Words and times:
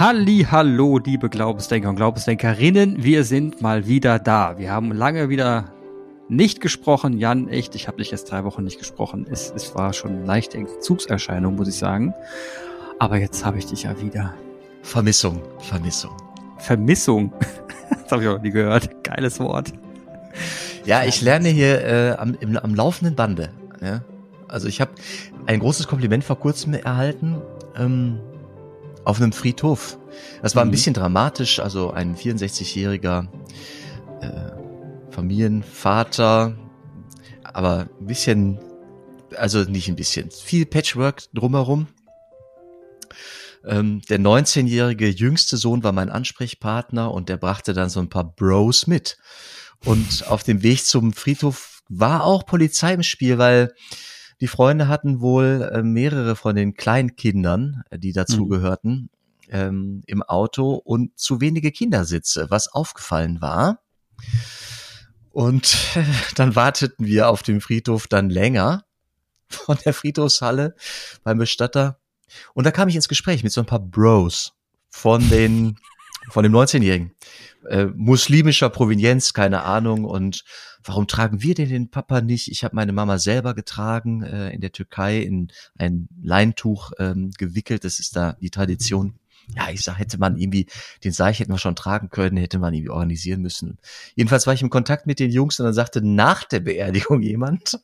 Halli, 0.00 0.46
hallo, 0.50 0.96
liebe 0.96 1.28
Glaubensdenker 1.28 1.90
und 1.90 1.96
Glaubensdenkerinnen. 1.96 3.04
Wir 3.04 3.22
sind 3.22 3.60
mal 3.60 3.86
wieder 3.86 4.18
da. 4.18 4.56
Wir 4.56 4.72
haben 4.72 4.92
lange 4.92 5.28
wieder 5.28 5.74
nicht 6.26 6.62
gesprochen. 6.62 7.18
Jan, 7.18 7.48
echt, 7.48 7.74
ich 7.74 7.86
habe 7.86 7.98
dich 7.98 8.10
jetzt 8.10 8.30
drei 8.30 8.44
Wochen 8.44 8.64
nicht 8.64 8.78
gesprochen. 8.78 9.26
Es, 9.30 9.52
es 9.54 9.74
war 9.74 9.92
schon 9.92 10.12
eine 10.12 10.24
leichte 10.24 10.56
Entzugserscheinung, 10.56 11.56
muss 11.56 11.68
ich 11.68 11.74
sagen. 11.74 12.14
Aber 12.98 13.18
jetzt 13.18 13.44
habe 13.44 13.58
ich 13.58 13.66
dich 13.66 13.82
ja 13.82 14.00
wieder. 14.00 14.32
Vermissung, 14.80 15.42
Vermissung. 15.58 16.12
Vermissung. 16.56 17.34
das 17.90 18.10
habe 18.10 18.22
ich 18.22 18.28
auch 18.30 18.40
nie 18.40 18.52
gehört. 18.52 19.04
Geiles 19.04 19.38
Wort. 19.38 19.74
Ja, 20.86 21.04
ich 21.04 21.20
lerne 21.20 21.50
hier 21.50 21.84
äh, 21.84 22.10
am, 22.12 22.38
im, 22.40 22.56
am 22.56 22.74
laufenden 22.74 23.16
Bande. 23.16 23.50
Ja? 23.82 24.00
Also 24.48 24.66
ich 24.66 24.80
habe 24.80 24.92
ein 25.44 25.60
großes 25.60 25.88
Kompliment 25.88 26.24
vor 26.24 26.40
kurzem 26.40 26.72
erhalten. 26.72 27.36
Ähm, 27.76 28.18
auf 29.04 29.20
einem 29.20 29.32
Friedhof. 29.32 29.98
Das 30.42 30.54
war 30.54 30.62
ein 30.62 30.68
mhm. 30.68 30.72
bisschen 30.72 30.94
dramatisch, 30.94 31.60
also 31.60 31.90
ein 31.90 32.16
64-jähriger 32.16 33.28
äh, 34.20 35.10
Familienvater, 35.10 36.56
aber 37.42 37.88
ein 38.00 38.06
bisschen, 38.06 38.58
also 39.36 39.60
nicht 39.62 39.88
ein 39.88 39.96
bisschen, 39.96 40.30
viel 40.30 40.66
Patchwork 40.66 41.24
drumherum. 41.34 41.88
Ähm, 43.64 44.00
der 44.08 44.18
19-jährige 44.18 45.08
jüngste 45.08 45.56
Sohn 45.56 45.82
war 45.82 45.92
mein 45.92 46.08
Ansprechpartner 46.08 47.12
und 47.12 47.28
der 47.28 47.36
brachte 47.36 47.74
dann 47.74 47.90
so 47.90 48.00
ein 48.00 48.08
paar 48.08 48.24
Bros 48.24 48.86
mit. 48.86 49.18
Und 49.84 50.26
auf 50.28 50.42
dem 50.42 50.62
Weg 50.62 50.84
zum 50.84 51.12
Friedhof 51.12 51.82
war 51.88 52.24
auch 52.24 52.46
Polizei 52.46 52.94
im 52.94 53.02
Spiel, 53.02 53.38
weil 53.38 53.74
die 54.40 54.48
Freunde 54.48 54.88
hatten 54.88 55.20
wohl 55.20 55.70
äh, 55.72 55.82
mehrere 55.82 56.34
von 56.36 56.56
den 56.56 56.74
Kleinkindern, 56.74 57.82
äh, 57.90 57.98
die 57.98 58.12
dazugehörten, 58.12 58.92
mhm. 58.92 59.08
ähm, 59.50 60.02
im 60.06 60.22
Auto 60.22 60.74
und 60.74 61.18
zu 61.18 61.40
wenige 61.40 61.70
Kindersitze, 61.72 62.50
was 62.50 62.68
aufgefallen 62.68 63.40
war. 63.40 63.80
Und 65.30 65.76
dann 66.36 66.56
warteten 66.56 67.06
wir 67.06 67.28
auf 67.28 67.42
dem 67.42 67.60
Friedhof 67.60 68.06
dann 68.06 68.30
länger 68.30 68.84
von 69.48 69.78
der 69.84 69.94
Friedhofshalle 69.94 70.74
beim 71.22 71.38
Bestatter. 71.38 71.98
Und 72.54 72.64
da 72.64 72.70
kam 72.70 72.88
ich 72.88 72.96
ins 72.96 73.08
Gespräch 73.08 73.42
mit 73.42 73.52
so 73.52 73.60
ein 73.60 73.66
paar 73.66 73.80
Bros 73.80 74.52
von 74.88 75.28
den, 75.28 75.76
von 76.30 76.44
dem 76.44 76.52
19-Jährigen. 76.52 77.14
Äh, 77.70 77.86
muslimischer 77.94 78.68
Provenienz, 78.68 79.32
keine 79.32 79.62
Ahnung. 79.62 80.04
Und 80.04 80.42
warum 80.82 81.06
tragen 81.06 81.40
wir 81.40 81.54
denn 81.54 81.68
den 81.68 81.88
Papa 81.88 82.20
nicht? 82.20 82.50
Ich 82.50 82.64
habe 82.64 82.74
meine 82.74 82.92
Mama 82.92 83.18
selber 83.18 83.54
getragen 83.54 84.24
äh, 84.24 84.50
in 84.50 84.60
der 84.60 84.72
Türkei 84.72 85.20
in 85.20 85.52
ein 85.78 86.08
Leintuch 86.20 86.90
ähm, 86.98 87.30
gewickelt. 87.38 87.84
Das 87.84 88.00
ist 88.00 88.16
da 88.16 88.32
die 88.40 88.50
Tradition. 88.50 89.20
Ja, 89.54 89.70
ich 89.70 89.82
sag, 89.82 90.00
hätte 90.00 90.18
man 90.18 90.36
irgendwie, 90.36 90.66
den 91.04 91.12
Seich 91.12 91.38
hätten 91.38 91.52
wir 91.52 91.58
schon 91.58 91.76
tragen 91.76 92.10
können, 92.10 92.36
hätte 92.38 92.58
man 92.58 92.74
irgendwie 92.74 92.90
organisieren 92.90 93.40
müssen. 93.40 93.78
Jedenfalls 94.16 94.48
war 94.48 94.54
ich 94.54 94.62
im 94.62 94.70
Kontakt 94.70 95.06
mit 95.06 95.20
den 95.20 95.30
Jungs 95.30 95.60
und 95.60 95.64
dann 95.64 95.74
sagte 95.74 96.02
nach 96.02 96.42
der 96.42 96.60
Beerdigung 96.60 97.22
jemand, 97.22 97.78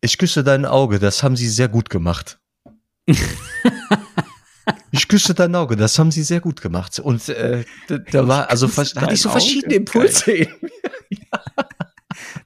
ich 0.00 0.18
küsse 0.18 0.44
dein 0.44 0.66
Auge, 0.66 1.00
das 1.00 1.24
haben 1.24 1.34
sie 1.34 1.48
sehr 1.48 1.68
gut 1.68 1.90
gemacht. 1.90 2.38
Ich 4.98 5.08
küsse 5.08 5.32
dein 5.32 5.54
Auge, 5.54 5.76
das 5.76 5.98
haben 5.98 6.10
sie 6.10 6.22
sehr 6.22 6.40
gut 6.40 6.60
gemacht. 6.60 6.98
Und 6.98 7.28
äh, 7.28 7.64
da, 7.86 7.98
da 7.98 8.28
war, 8.28 8.50
also 8.50 8.66
da 8.66 9.02
hatte 9.02 9.14
ich 9.14 9.22
so 9.22 9.30
verschiedene 9.30 9.74
Impulse 9.74 10.32
in 10.32 10.48
mir. 10.60 10.70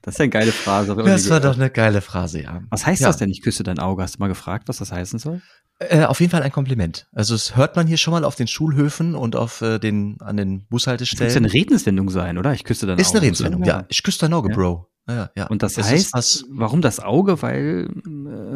Das 0.03 0.15
ist 0.15 0.21
eine 0.21 0.29
geile 0.29 0.51
Phrase. 0.51 0.95
Das 0.95 1.29
war 1.29 1.39
doch 1.39 1.55
eine 1.55 1.69
geile 1.69 2.01
Phrase, 2.01 2.41
ja. 2.41 2.61
Was 2.69 2.85
heißt 2.85 3.01
ja. 3.01 3.07
das 3.07 3.17
denn? 3.17 3.29
Ich 3.29 3.41
küsse 3.41 3.63
dein 3.63 3.79
Auge. 3.79 4.03
Hast 4.03 4.15
du 4.15 4.19
mal 4.19 4.27
gefragt, 4.27 4.67
was 4.67 4.77
das 4.77 4.91
heißen 4.91 5.17
soll? 5.17 5.41
Äh, 5.79 6.03
auf 6.03 6.19
jeden 6.19 6.29
Fall 6.29 6.43
ein 6.43 6.51
Kompliment. 6.51 7.07
Also 7.13 7.33
es 7.35 7.55
hört 7.55 7.75
man 7.75 7.87
hier 7.87 7.97
schon 7.97 8.11
mal 8.11 8.25
auf 8.25 8.35
den 8.35 8.47
Schulhöfen 8.47 9.15
und 9.15 9.35
auf 9.35 9.61
äh, 9.61 9.79
den 9.79 10.17
an 10.19 10.37
den 10.37 10.65
Bushaltestellen. 10.67 11.29
Das 11.29 11.35
muss 11.35 11.41
ja 11.41 11.47
eine 11.47 11.53
Redenswendung 11.53 12.09
sein, 12.09 12.37
oder? 12.37 12.53
Ich 12.53 12.65
küsse 12.65 12.85
dein 12.85 12.95
Auge. 12.95 13.01
Ist 13.01 13.11
eine 13.11 13.21
Redensendung, 13.21 13.63
ja. 13.63 13.85
Ich 13.87 14.03
küsse 14.03 14.19
dein 14.19 14.33
Auge, 14.33 14.49
ja. 14.49 14.55
Bro. 14.55 14.89
Ja, 15.07 15.31
ja. 15.35 15.47
Und 15.47 15.63
das, 15.63 15.73
das 15.73 15.89
heißt, 15.89 16.13
was, 16.13 16.45
warum 16.49 16.81
das 16.81 16.99
Auge? 16.99 17.41
Weil 17.41 17.89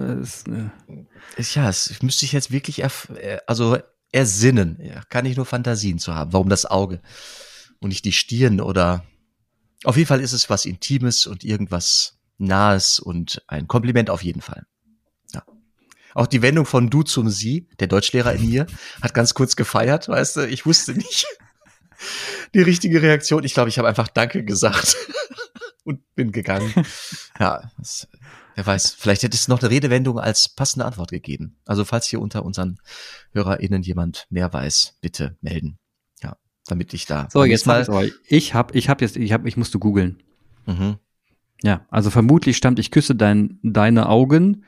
es, 0.07 0.43
äh, 0.47 1.43
ja, 1.55 1.69
es 1.69 2.01
müsste 2.01 2.25
ich 2.25 2.31
jetzt 2.31 2.51
wirklich, 2.51 2.79
erf 2.79 3.09
äh, 3.15 3.37
also 3.47 3.77
ersinnen. 4.11 4.79
Ja, 4.81 5.03
kann 5.09 5.25
ich 5.25 5.37
nur 5.37 5.45
Fantasien 5.45 5.99
zu 5.99 6.15
haben. 6.15 6.33
Warum 6.33 6.49
das 6.49 6.65
Auge 6.65 7.01
und 7.79 7.89
nicht 7.89 8.05
die 8.05 8.11
Stirn 8.11 8.61
oder 8.61 9.05
auf 9.83 9.95
jeden 9.95 10.07
Fall 10.07 10.21
ist 10.21 10.33
es 10.33 10.49
was 10.49 10.65
Intimes 10.65 11.27
und 11.27 11.43
irgendwas 11.43 12.17
Nahes 12.37 12.99
und 12.99 13.43
ein 13.47 13.67
Kompliment 13.67 14.09
auf 14.09 14.23
jeden 14.23 14.41
Fall. 14.41 14.65
Ja. 15.33 15.43
Auch 16.13 16.27
die 16.27 16.41
Wendung 16.41 16.65
von 16.65 16.89
du 16.89 17.03
zum 17.03 17.29
sie, 17.29 17.67
der 17.79 17.87
Deutschlehrer 17.87 18.33
in 18.33 18.49
mir, 18.49 18.67
hat 19.01 19.13
ganz 19.13 19.33
kurz 19.33 19.55
gefeiert, 19.55 20.07
weißt 20.07 20.37
du, 20.37 20.47
ich 20.47 20.65
wusste 20.65 20.93
nicht 20.93 21.25
die 22.53 22.61
richtige 22.61 23.01
Reaktion. 23.01 23.43
Ich 23.43 23.53
glaube, 23.53 23.69
ich 23.69 23.77
habe 23.77 23.87
einfach 23.87 24.07
Danke 24.07 24.43
gesagt 24.43 24.97
und 25.83 26.01
bin 26.15 26.31
gegangen. 26.31 26.73
Ja, 27.39 27.71
das, 27.77 28.07
wer 28.57 28.65
weiß, 28.65 28.95
vielleicht 28.97 29.21
hätte 29.21 29.35
es 29.35 29.47
noch 29.47 29.61
eine 29.61 29.69
Redewendung 29.69 30.19
als 30.19 30.49
passende 30.49 30.85
Antwort 30.85 31.11
gegeben. 31.11 31.57
Also 31.65 31.85
falls 31.85 32.07
hier 32.07 32.19
unter 32.19 32.43
unseren 32.43 32.79
HörerInnen 33.31 33.83
jemand 33.83 34.25
mehr 34.31 34.51
weiß, 34.51 34.97
bitte 34.99 35.37
melden. 35.41 35.77
Ja, 36.23 36.37
damit 36.65 36.91
ich 36.95 37.05
da. 37.05 37.27
So, 37.31 37.45
jetzt 37.45 37.67
mal. 37.67 37.87
Ich 38.27 38.55
habe, 38.55 38.75
ich 38.75 38.89
habe 38.89 39.05
jetzt, 39.05 39.15
ich 39.15 39.31
habe, 39.31 39.47
ich 39.47 39.57
musste 39.57 39.77
googeln. 39.77 40.23
Mhm. 40.65 40.97
Ja, 41.61 41.85
also 41.89 42.09
vermutlich 42.09 42.57
stammt 42.57 42.79
ich 42.79 42.89
küsse 42.89 43.15
dein, 43.15 43.59
deine 43.61 44.09
Augen 44.09 44.65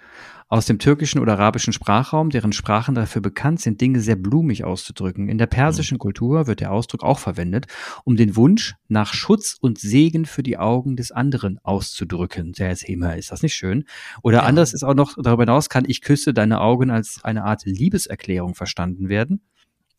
aus 0.50 0.66
dem 0.66 0.80
türkischen 0.80 1.20
oder 1.20 1.34
arabischen 1.34 1.74
Sprachraum, 1.74 2.32
deren 2.32 2.52
Sprachen 2.54 2.96
dafür 2.96 3.22
bekannt 3.22 3.62
sind, 3.62 3.80
Dinge 3.80 4.02
sehr 4.02 4.16
blumig 4.16 4.64
auszudrücken. 4.64 5.30
In 5.30 5.38
der 5.38 5.46
persischen 5.46 5.96
mhm. 5.96 6.00
Kultur 6.00 6.48
wird 6.48 6.60
der 6.60 6.72
Ausdruck 6.72 7.04
auch 7.04 7.20
verwendet, 7.20 7.68
um 8.04 8.18
den 8.18 8.36
Wunsch 8.36 8.76
nach 8.88 9.14
Schutz 9.14 9.56
und 9.62 9.78
Segen 9.78 10.26
für 10.26 10.42
die 10.42 10.58
Augen 10.58 10.96
des 10.96 11.12
anderen 11.12 11.60
auszudrücken. 11.64 12.56
Sehr 12.56 12.70
jetzt 12.70 12.84
Himmel, 12.84 13.20
ist 13.20 13.32
das 13.32 13.44
nicht 13.44 13.54
schön? 13.54 13.86
Oder 14.24 14.40
ja. 14.40 14.44
anders 14.44 14.74
ist 14.74 14.84
auch 14.84 14.96
noch, 14.96 15.16
darüber 15.22 15.44
hinaus 15.44 15.70
kann 15.70 15.86
ich 15.88 16.02
küsse 16.02 16.34
deine 16.34 16.62
Augen 16.62 16.90
als 16.90 17.24
eine 17.24 17.44
Art 17.44 17.66
Liebeserklärung 17.66 18.56
verstanden 18.56 19.08
werden 19.08 19.42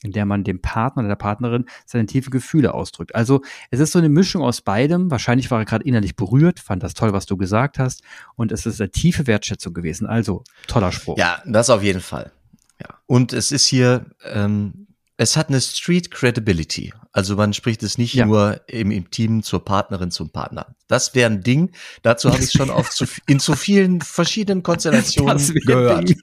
in 0.02 0.12
der 0.12 0.24
man 0.24 0.44
dem 0.44 0.60
Partner 0.60 1.00
oder 1.00 1.08
der 1.08 1.16
Partnerin 1.16 1.66
seine 1.86 2.06
tiefe 2.06 2.30
Gefühle 2.30 2.74
ausdrückt. 2.74 3.14
Also 3.14 3.42
es 3.70 3.80
ist 3.80 3.92
so 3.92 3.98
eine 3.98 4.08
Mischung 4.08 4.42
aus 4.42 4.60
beidem. 4.62 5.10
Wahrscheinlich 5.10 5.50
war 5.50 5.58
er 5.58 5.64
gerade 5.64 5.84
innerlich 5.84 6.16
berührt, 6.16 6.60
fand 6.60 6.82
das 6.82 6.94
toll, 6.94 7.12
was 7.12 7.26
du 7.26 7.36
gesagt 7.36 7.78
hast. 7.78 8.02
Und 8.34 8.52
es 8.52 8.66
ist 8.66 8.80
eine 8.80 8.90
tiefe 8.90 9.26
Wertschätzung 9.26 9.74
gewesen. 9.74 10.06
Also 10.06 10.44
toller 10.66 10.92
Spruch. 10.92 11.18
Ja, 11.18 11.42
das 11.46 11.70
auf 11.70 11.82
jeden 11.82 12.00
Fall. 12.00 12.32
Ja. 12.80 12.94
Und 13.06 13.32
es 13.32 13.52
ist 13.52 13.66
hier, 13.66 14.06
ähm, 14.24 14.86
es 15.18 15.36
hat 15.36 15.50
eine 15.50 15.60
Street 15.60 16.10
Credibility. 16.10 16.94
Also 17.12 17.36
man 17.36 17.52
spricht 17.52 17.82
es 17.82 17.98
nicht 17.98 18.14
ja. 18.14 18.24
nur 18.24 18.60
im, 18.68 19.10
Team 19.10 19.42
zur 19.42 19.64
Partnerin, 19.64 20.10
zum 20.10 20.30
Partner. 20.30 20.74
Das 20.86 21.14
wäre 21.14 21.28
ein 21.28 21.42
Ding. 21.42 21.72
Dazu 22.02 22.32
habe 22.32 22.42
ich 22.42 22.52
schon 22.52 22.70
auf 22.70 22.90
zu, 22.90 23.04
in 23.26 23.40
zu 23.40 23.54
vielen 23.54 24.00
verschiedenen 24.00 24.62
Konstellationen 24.62 25.54
gehört. 25.66 26.14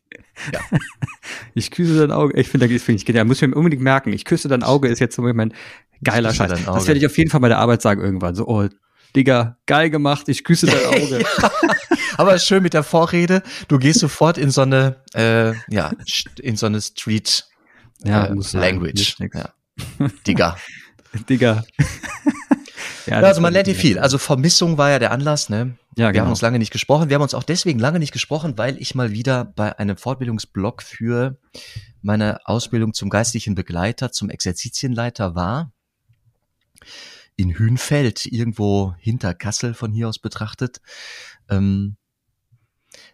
Ja. 0.53 0.59
Ich 1.53 1.71
küsse 1.71 1.99
dein 1.99 2.11
Auge. 2.11 2.39
Ich 2.39 2.47
finde, 2.47 2.69
das 2.69 2.81
finde 2.83 2.99
ich 2.99 3.05
genial. 3.05 3.25
Muss 3.25 3.41
ich 3.41 3.47
mir 3.47 3.55
unbedingt 3.55 3.81
merken. 3.81 4.13
Ich 4.13 4.23
küsse 4.23 4.47
dein 4.47 4.63
Auge 4.63 4.87
ist 4.87 4.99
jetzt 4.99 5.15
so 5.15 5.21
mein 5.21 5.53
geiler 6.03 6.33
Scheiß. 6.33 6.51
Das 6.65 6.87
werde 6.87 6.99
ich 6.99 7.05
auf 7.05 7.17
jeden 7.17 7.29
Fall 7.29 7.41
bei 7.41 7.49
der 7.49 7.57
Arbeit 7.57 7.81
sagen 7.81 8.01
irgendwann. 8.01 8.33
So, 8.33 8.47
oh, 8.47 8.67
Digga, 9.15 9.57
geil 9.65 9.89
gemacht, 9.89 10.29
ich 10.29 10.43
küsse 10.43 10.67
dein 10.67 10.85
Auge. 10.85 11.25
Aber 12.17 12.39
schön 12.39 12.63
mit 12.63 12.73
der 12.73 12.83
Vorrede. 12.83 13.43
Du 13.67 13.77
gehst 13.77 13.99
sofort 13.99 14.37
in 14.37 14.51
so 14.51 14.61
eine, 14.61 15.03
äh, 15.13 15.53
ja, 15.69 15.91
in 16.41 16.55
so 16.55 16.65
eine 16.65 16.81
Street 16.81 17.45
ja, 18.03 18.25
äh, 18.25 18.35
Language. 18.53 19.17
Ja. 19.33 19.53
Digga. 20.25 20.57
Digga. 21.29 21.63
Ja, 23.07 23.19
also 23.19 23.41
man 23.41 23.53
lernt 23.53 23.67
hier 23.67 23.75
viel. 23.75 23.99
Also 23.99 24.17
Vermissung 24.17 24.77
war 24.77 24.89
ja 24.89 24.99
der 24.99 25.11
Anlass, 25.11 25.49
ne? 25.49 25.77
Ja, 25.95 26.07
wir 26.07 26.13
genau. 26.13 26.25
haben 26.25 26.29
uns 26.31 26.41
lange 26.41 26.59
nicht 26.59 26.71
gesprochen. 26.71 27.09
Wir 27.09 27.15
haben 27.15 27.23
uns 27.23 27.33
auch 27.33 27.43
deswegen 27.43 27.79
lange 27.79 27.99
nicht 27.99 28.11
gesprochen, 28.11 28.57
weil 28.57 28.79
ich 28.81 28.95
mal 28.95 29.11
wieder 29.11 29.45
bei 29.45 29.77
einem 29.79 29.97
Fortbildungsblog 29.97 30.83
für 30.83 31.37
meine 32.01 32.45
Ausbildung 32.45 32.93
zum 32.93 33.09
geistlichen 33.09 33.55
Begleiter, 33.55 34.11
zum 34.11 34.29
Exerzitienleiter 34.29 35.35
war. 35.35 35.71
In 37.35 37.57
Hünfeld, 37.57 38.25
irgendwo 38.25 38.95
hinter 38.99 39.33
Kassel 39.33 39.73
von 39.73 39.91
hier 39.91 40.07
aus 40.09 40.19
betrachtet. 40.19 40.81
Ähm, 41.49 41.97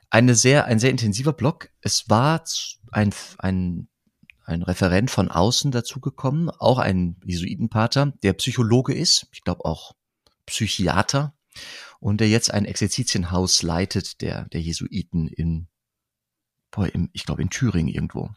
eine 0.09 0.35
sehr, 0.35 0.65
ein 0.65 0.79
sehr 0.79 0.91
intensiver 0.91 1.33
Blog. 1.33 1.69
Es 1.81 2.09
war 2.09 2.43
ein, 2.91 3.13
ein 3.37 3.87
ein 4.45 4.61
Referent 4.63 5.09
von 5.09 5.29
außen 5.29 5.71
dazugekommen, 5.71 6.49
auch 6.49 6.79
ein 6.79 7.17
Jesuitenpater, 7.23 8.13
der 8.23 8.33
Psychologe 8.33 8.93
ist, 8.93 9.27
ich 9.31 9.43
glaube 9.43 9.65
auch 9.65 9.93
Psychiater 10.45 11.33
und 11.99 12.19
der 12.19 12.29
jetzt 12.29 12.53
ein 12.53 12.65
Exerzitienhaus 12.65 13.61
leitet, 13.61 14.21
der, 14.21 14.45
der 14.49 14.61
Jesuiten 14.61 15.27
in, 15.27 15.67
ich 17.13 17.25
glaube 17.25 17.41
in 17.41 17.49
Thüringen 17.49 17.93
irgendwo. 17.93 18.31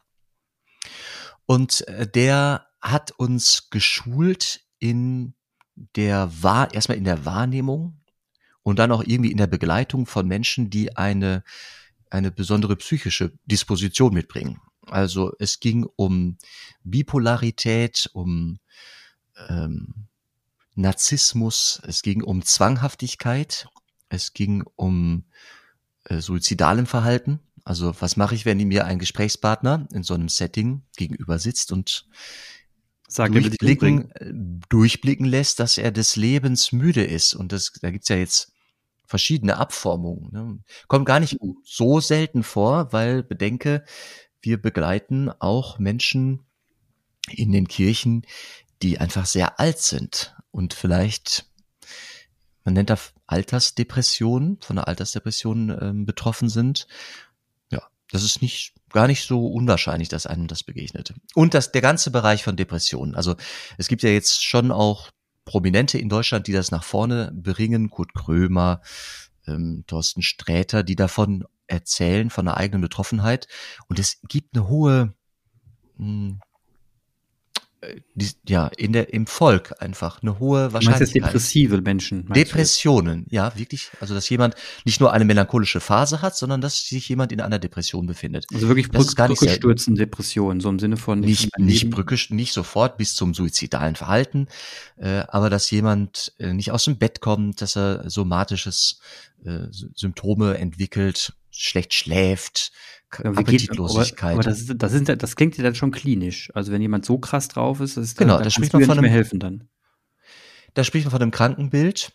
Und 1.46 1.86
äh, 1.88 2.06
der 2.06 2.66
hat 2.80 3.12
uns 3.12 3.70
geschult 3.70 4.64
in 4.78 5.34
der 5.74 6.30
Wahr, 6.42 6.72
erstmal 6.72 6.98
in 6.98 7.04
der 7.04 7.24
Wahrnehmung 7.24 8.00
und 8.62 8.78
dann 8.78 8.92
auch 8.92 9.02
irgendwie 9.04 9.30
in 9.30 9.38
der 9.38 9.46
Begleitung 9.46 10.06
von 10.06 10.26
Menschen, 10.26 10.70
die 10.70 10.96
eine, 10.96 11.42
eine 12.10 12.30
besondere 12.30 12.76
psychische 12.76 13.32
Disposition 13.44 14.14
mitbringen. 14.14 14.60
Also 14.86 15.32
es 15.38 15.60
ging 15.60 15.86
um 15.96 16.38
Bipolarität, 16.84 18.08
um 18.12 18.58
ähm, 19.48 20.06
Narzissmus, 20.74 21.80
es 21.86 22.02
ging 22.02 22.22
um 22.22 22.42
Zwanghaftigkeit, 22.42 23.68
es 24.08 24.32
ging 24.32 24.64
um 24.76 25.24
äh, 26.04 26.20
suizidalem 26.20 26.86
Verhalten. 26.86 27.40
Also 27.64 27.94
was 28.00 28.16
mache 28.16 28.34
ich, 28.34 28.44
wenn 28.44 28.58
mir 28.58 28.84
ein 28.84 28.98
Gesprächspartner 28.98 29.88
in 29.92 30.02
so 30.02 30.14
einem 30.14 30.28
Setting 30.28 30.82
gegenüber 30.96 31.38
sitzt 31.38 31.72
und 31.72 32.06
Sagt, 33.08 33.34
durchblicken, 33.34 34.10
äh, 34.12 34.32
durchblicken 34.68 35.26
lässt, 35.26 35.60
dass 35.60 35.78
er 35.78 35.92
des 35.92 36.16
Lebens 36.16 36.72
müde 36.72 37.04
ist. 37.04 37.34
Und 37.34 37.52
das, 37.52 37.72
da 37.80 37.90
gibt's 37.90 38.08
ja 38.08 38.16
jetzt 38.16 38.52
verschiedene 39.06 39.58
Abformungen. 39.58 40.32
Ne? 40.32 40.58
Kommt 40.88 41.06
gar 41.06 41.20
nicht 41.20 41.38
so 41.64 42.00
selten 42.00 42.42
vor, 42.42 42.92
weil 42.92 43.22
bedenke, 43.22 43.84
wir 44.46 44.62
begleiten 44.62 45.28
auch 45.28 45.78
Menschen 45.78 46.40
in 47.31 47.52
den 47.52 47.69
Kirchen, 47.69 48.22
die 48.82 48.98
einfach 48.98 49.26
sehr 49.26 49.58
alt 49.60 49.78
sind 49.78 50.34
und 50.50 50.72
vielleicht, 50.72 51.46
man 52.64 52.75
nennt 52.75 52.90
das 52.90 53.12
Altersdepressionen, 53.26 54.58
von 54.60 54.78
einer 54.78 54.88
Altersdepression 54.88 55.76
ähm, 55.81 56.06
betroffen 56.06 56.48
sind. 56.48 56.87
Ja, 57.70 57.82
das 58.10 58.22
ist 58.22 58.40
nicht 58.40 58.75
gar 58.90 59.08
nicht 59.08 59.26
so 59.26 59.48
unwahrscheinlich, 59.48 60.08
dass 60.08 60.26
einem 60.26 60.46
das 60.46 60.62
begegnet. 60.62 61.12
Und 61.34 61.54
das, 61.54 61.72
der 61.72 61.82
ganze 61.82 62.10
Bereich 62.10 62.44
von 62.44 62.56
Depressionen. 62.56 63.16
Also 63.16 63.34
es 63.78 63.88
gibt 63.88 64.02
ja 64.02 64.10
jetzt 64.10 64.44
schon 64.44 64.70
auch 64.70 65.10
Prominente 65.44 65.99
in 65.99 66.08
Deutschland, 66.08 66.46
die 66.46 66.52
das 66.52 66.70
nach 66.70 66.84
vorne 66.84 67.32
bringen. 67.34 67.90
Kurt 67.90 68.14
Krömer, 68.14 68.81
ähm, 69.46 69.84
Thorsten 69.87 70.22
Sträter, 70.22 70.82
die 70.82 70.96
davon 70.96 71.44
erzählen, 71.66 72.30
von 72.30 72.44
der 72.46 72.56
eigenen 72.56 72.82
Betroffenheit. 72.82 73.48
Und 73.88 73.98
es 73.98 74.20
gibt 74.28 74.56
eine 74.56 74.68
hohe, 74.68 75.14
mh, 75.96 76.06
hm, 76.06 76.40
die, 78.14 78.30
ja, 78.48 78.68
in 78.76 78.92
der, 78.92 79.12
im 79.12 79.26
Volk 79.26 79.74
einfach 79.80 80.22
eine 80.22 80.38
hohe 80.38 80.72
Wahrscheinlichkeit. 80.72 81.22
Du 81.22 81.26
depressive 81.26 81.80
Menschen. 81.82 82.26
Depressionen, 82.26 83.26
ja, 83.30 83.56
wirklich. 83.56 83.90
Also, 84.00 84.14
dass 84.14 84.28
jemand 84.28 84.54
nicht 84.84 85.00
nur 85.00 85.12
eine 85.12 85.24
melancholische 85.24 85.80
Phase 85.80 86.22
hat, 86.22 86.36
sondern 86.36 86.60
dass 86.60 86.86
sich 86.86 87.08
jemand 87.08 87.32
in 87.32 87.40
einer 87.40 87.58
Depression 87.58 88.06
befindet. 88.06 88.46
Also 88.52 88.68
wirklich 88.68 88.88
Brück, 88.88 89.14
Brücke 89.14 89.48
stürzen 89.48 89.94
Depressionen, 89.94 90.60
so 90.60 90.70
im 90.70 90.78
Sinne 90.78 90.96
von 90.96 91.20
nicht, 91.20 91.58
nicht 91.58 91.90
Brücke, 91.90 92.16
nicht 92.30 92.52
sofort 92.52 92.96
bis 92.96 93.14
zum 93.14 93.34
suizidalen 93.34 93.94
Verhalten, 93.94 94.48
äh, 94.96 95.22
aber 95.28 95.50
dass 95.50 95.70
jemand 95.70 96.32
äh, 96.38 96.52
nicht 96.52 96.72
aus 96.72 96.84
dem 96.84 96.96
Bett 96.98 97.20
kommt, 97.20 97.60
dass 97.60 97.76
er 97.76 98.08
somatisches 98.08 99.00
äh, 99.44 99.66
Symptome 99.70 100.58
entwickelt, 100.58 101.34
schlecht 101.58 101.94
schläft, 101.94 102.72
Appetitlosigkeit. 103.10 104.34
Aber, 104.34 104.40
aber 104.40 104.50
das, 104.50 104.66
das, 104.66 104.92
ist, 104.92 105.08
das 105.08 105.36
klingt 105.36 105.56
ja 105.56 105.64
dann 105.64 105.74
schon 105.74 105.90
klinisch. 105.90 106.50
Also 106.54 106.72
wenn 106.72 106.82
jemand 106.82 107.04
so 107.04 107.18
krass 107.18 107.48
drauf 107.48 107.80
ist, 107.80 107.96
das 107.96 108.04
ist 108.04 108.18
genau, 108.18 108.38
da, 108.38 108.44
da 108.44 108.50
spricht 108.50 108.72
man 108.72 108.82
von 108.82 108.92
einem, 108.92 109.02
mehr 109.02 109.10
helfen 109.10 109.38
dann. 109.38 109.68
Da 110.74 110.84
spricht 110.84 111.06
man 111.06 111.12
von 111.12 111.22
einem 111.22 111.30
Krankenbild. 111.30 112.12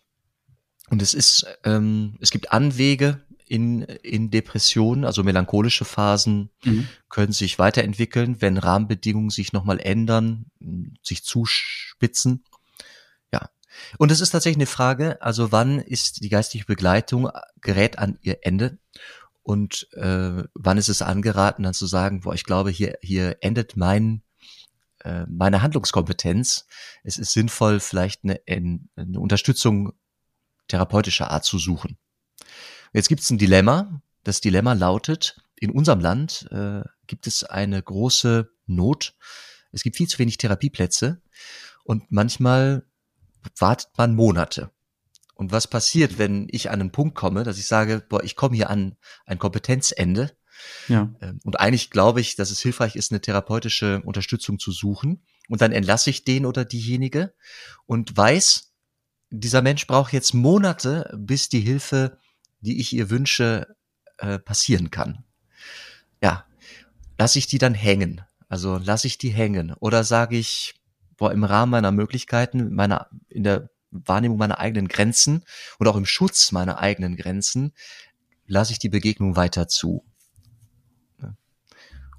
Und 0.89 1.01
es 1.01 1.13
ist, 1.13 1.45
ähm, 1.63 2.17
es 2.19 2.31
gibt 2.31 2.51
Anwege 2.51 3.21
in, 3.47 3.81
in 3.81 4.29
Depressionen, 4.29 5.05
also 5.05 5.23
melancholische 5.23 5.85
Phasen 5.85 6.49
mhm. 6.63 6.87
können 7.09 7.31
sich 7.31 7.59
weiterentwickeln, 7.59 8.41
wenn 8.41 8.57
Rahmenbedingungen 8.57 9.29
sich 9.29 9.53
nochmal 9.53 9.79
ändern, 9.79 10.45
sich 11.01 11.23
zuspitzen. 11.23 12.43
Ja. 13.33 13.49
Und 13.97 14.11
es 14.11 14.21
ist 14.21 14.31
tatsächlich 14.31 14.57
eine 14.57 14.67
Frage, 14.67 15.21
also 15.21 15.51
wann 15.51 15.79
ist 15.79 16.23
die 16.23 16.29
geistige 16.29 16.65
Begleitung 16.65 17.29
gerät 17.61 17.99
an 17.99 18.17
ihr 18.21 18.39
Ende? 18.41 18.77
Und 19.43 19.87
äh, 19.93 20.43
wann 20.53 20.77
ist 20.77 20.89
es 20.89 21.01
angeraten, 21.01 21.63
dann 21.63 21.73
zu 21.73 21.87
sagen, 21.87 22.21
boah, 22.21 22.33
ich 22.33 22.43
glaube, 22.43 22.69
hier, 22.69 22.97
hier 23.01 23.37
endet 23.41 23.75
mein, 23.75 24.23
äh, 25.03 25.25
meine 25.27 25.61
Handlungskompetenz. 25.61 26.67
Es 27.03 27.17
ist 27.17 27.33
sinnvoll, 27.33 27.79
vielleicht 27.79 28.23
eine, 28.23 28.39
eine 28.47 29.19
Unterstützung 29.19 29.93
therapeutischer 30.67 31.31
Art 31.31 31.43
zu 31.43 31.57
suchen. 31.57 31.97
Jetzt 32.93 33.09
gibt 33.09 33.21
es 33.21 33.29
ein 33.29 33.37
Dilemma. 33.37 34.01
Das 34.23 34.41
Dilemma 34.41 34.73
lautet, 34.73 35.41
in 35.55 35.71
unserem 35.71 35.99
Land 35.99 36.47
äh, 36.51 36.81
gibt 37.07 37.27
es 37.27 37.43
eine 37.43 37.81
große 37.81 38.51
Not. 38.67 39.15
Es 39.71 39.83
gibt 39.83 39.95
viel 39.95 40.07
zu 40.07 40.19
wenig 40.19 40.37
Therapieplätze 40.37 41.21
und 41.83 42.11
manchmal 42.11 42.85
wartet 43.57 43.89
man 43.97 44.15
Monate. 44.15 44.71
Und 45.41 45.51
was 45.51 45.65
passiert, 45.65 46.19
wenn 46.19 46.45
ich 46.51 46.69
an 46.69 46.81
einen 46.81 46.91
Punkt 46.91 47.15
komme, 47.15 47.43
dass 47.43 47.57
ich 47.57 47.65
sage, 47.65 48.03
boah, 48.07 48.23
ich 48.23 48.35
komme 48.35 48.55
hier 48.55 48.69
an 48.69 48.95
ein 49.25 49.39
Kompetenzende. 49.39 50.37
Ja. 50.87 51.11
Ähm, 51.19 51.39
und 51.43 51.59
eigentlich 51.59 51.89
glaube 51.89 52.21
ich, 52.21 52.35
dass 52.35 52.51
es 52.51 52.59
hilfreich 52.59 52.95
ist, 52.95 53.11
eine 53.11 53.21
therapeutische 53.21 54.03
Unterstützung 54.05 54.59
zu 54.59 54.71
suchen. 54.71 55.23
Und 55.49 55.61
dann 55.61 55.71
entlasse 55.71 56.11
ich 56.11 56.25
den 56.25 56.45
oder 56.45 56.63
diejenige 56.63 57.33
und 57.87 58.15
weiß, 58.15 58.71
dieser 59.31 59.63
Mensch 59.63 59.87
braucht 59.87 60.13
jetzt 60.13 60.35
Monate, 60.35 61.11
bis 61.17 61.49
die 61.49 61.61
Hilfe, 61.61 62.19
die 62.59 62.79
ich 62.79 62.93
ihr 62.93 63.09
wünsche, 63.09 63.65
äh, 64.19 64.37
passieren 64.37 64.91
kann. 64.91 65.23
Ja, 66.21 66.45
lasse 67.17 67.39
ich 67.39 67.47
die 67.47 67.57
dann 67.57 67.73
hängen. 67.73 68.21
Also 68.47 68.77
lasse 68.77 69.07
ich 69.07 69.17
die 69.17 69.31
hängen. 69.31 69.73
Oder 69.79 70.03
sage 70.03 70.37
ich, 70.37 70.75
boah, 71.17 71.31
im 71.31 71.43
Rahmen 71.43 71.71
meiner 71.71 71.91
Möglichkeiten, 71.91 72.75
meiner, 72.75 73.09
in 73.27 73.41
der 73.41 73.71
Wahrnehmung 73.91 74.37
meiner 74.37 74.59
eigenen 74.59 74.87
Grenzen 74.87 75.43
und 75.79 75.87
auch 75.87 75.95
im 75.95 76.05
Schutz 76.05 76.51
meiner 76.51 76.79
eigenen 76.79 77.15
Grenzen 77.15 77.73
lasse 78.47 78.71
ich 78.71 78.79
die 78.79 78.89
Begegnung 78.89 79.35
weiter 79.35 79.67
zu. 79.67 80.03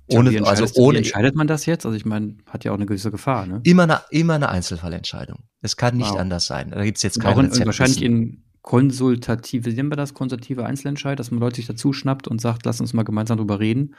Ohne, 0.09 0.31
wie 0.31 0.41
also 0.41 0.67
ohne, 0.75 0.95
wie 0.95 0.99
entscheidet 0.99 1.35
man 1.37 1.47
das 1.47 1.67
jetzt? 1.67 1.87
Also 1.87 1.97
ich 1.97 2.05
meine, 2.05 2.37
hat 2.47 2.65
ja 2.65 2.73
auch 2.73 2.77
eine 2.77 2.87
gewisse 2.87 3.11
Gefahr. 3.11 3.47
Ne? 3.47 3.61
Immer 3.65 3.85
eine, 3.85 4.01
immer 4.11 4.35
eine 4.35 4.49
Einzelfallentscheidung. 4.49 5.45
Es 5.61 5.77
kann 5.77 5.97
nicht 5.97 6.11
wow. 6.11 6.19
anders 6.19 6.47
sein. 6.47 6.71
Da 6.71 6.85
gibt 6.85 6.99
es 6.99 7.03
jetzt 7.03 7.21
keine 7.21 7.47
in, 7.47 7.67
Wahrscheinlich 7.67 8.03
in 8.03 8.43
konsultative, 8.63 9.71
wie 9.71 9.75
nennen 9.75 9.91
wir 9.91 9.97
das, 9.97 10.15
konsultative 10.15 10.65
Einzelentscheid, 10.65 11.19
dass 11.19 11.31
man 11.31 11.41
Leute 11.41 11.57
sich 11.57 11.67
dazu 11.67 11.93
schnappt 11.93 12.29
und 12.29 12.41
sagt, 12.41 12.65
lass 12.67 12.81
uns 12.81 12.93
mal 12.93 13.05
gemeinsam 13.05 13.39
drüber 13.39 13.61
reden. 13.61 13.95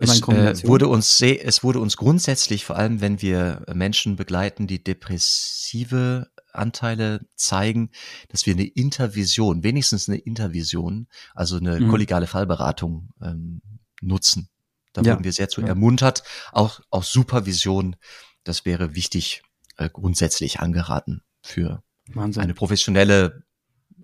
Es, 0.00 0.20
äh, 0.22 0.66
wurde 0.66 0.88
uns 0.88 1.20
es 1.20 1.62
wurde 1.62 1.78
uns 1.78 1.96
grundsätzlich, 1.96 2.64
vor 2.64 2.76
allem 2.76 3.00
wenn 3.00 3.22
wir 3.22 3.64
Menschen 3.72 4.16
begleiten, 4.16 4.66
die 4.66 4.82
depressive 4.82 6.28
Anteile 6.52 7.26
zeigen, 7.34 7.90
dass 8.28 8.46
wir 8.46 8.54
eine 8.54 8.64
Intervision, 8.64 9.62
wenigstens 9.62 10.08
eine 10.08 10.18
Intervision, 10.18 11.08
also 11.34 11.56
eine 11.56 11.80
mhm. 11.80 11.88
kollegiale 11.88 12.26
Fallberatung 12.26 13.10
ähm, 13.22 13.60
nutzen. 14.00 14.48
Da 14.92 15.02
ja. 15.02 15.12
wurden 15.12 15.24
wir 15.24 15.32
sehr 15.32 15.48
zu 15.48 15.60
ja. 15.60 15.68
ermuntert. 15.68 16.22
Auch, 16.52 16.80
auch 16.90 17.04
Supervision, 17.04 17.96
das 18.44 18.64
wäre 18.64 18.94
wichtig, 18.94 19.42
äh, 19.76 19.88
grundsätzlich 19.90 20.60
angeraten 20.60 21.22
für 21.42 21.82
Wahnsinn. 22.08 22.42
eine 22.42 22.54
professionelle, 22.54 23.44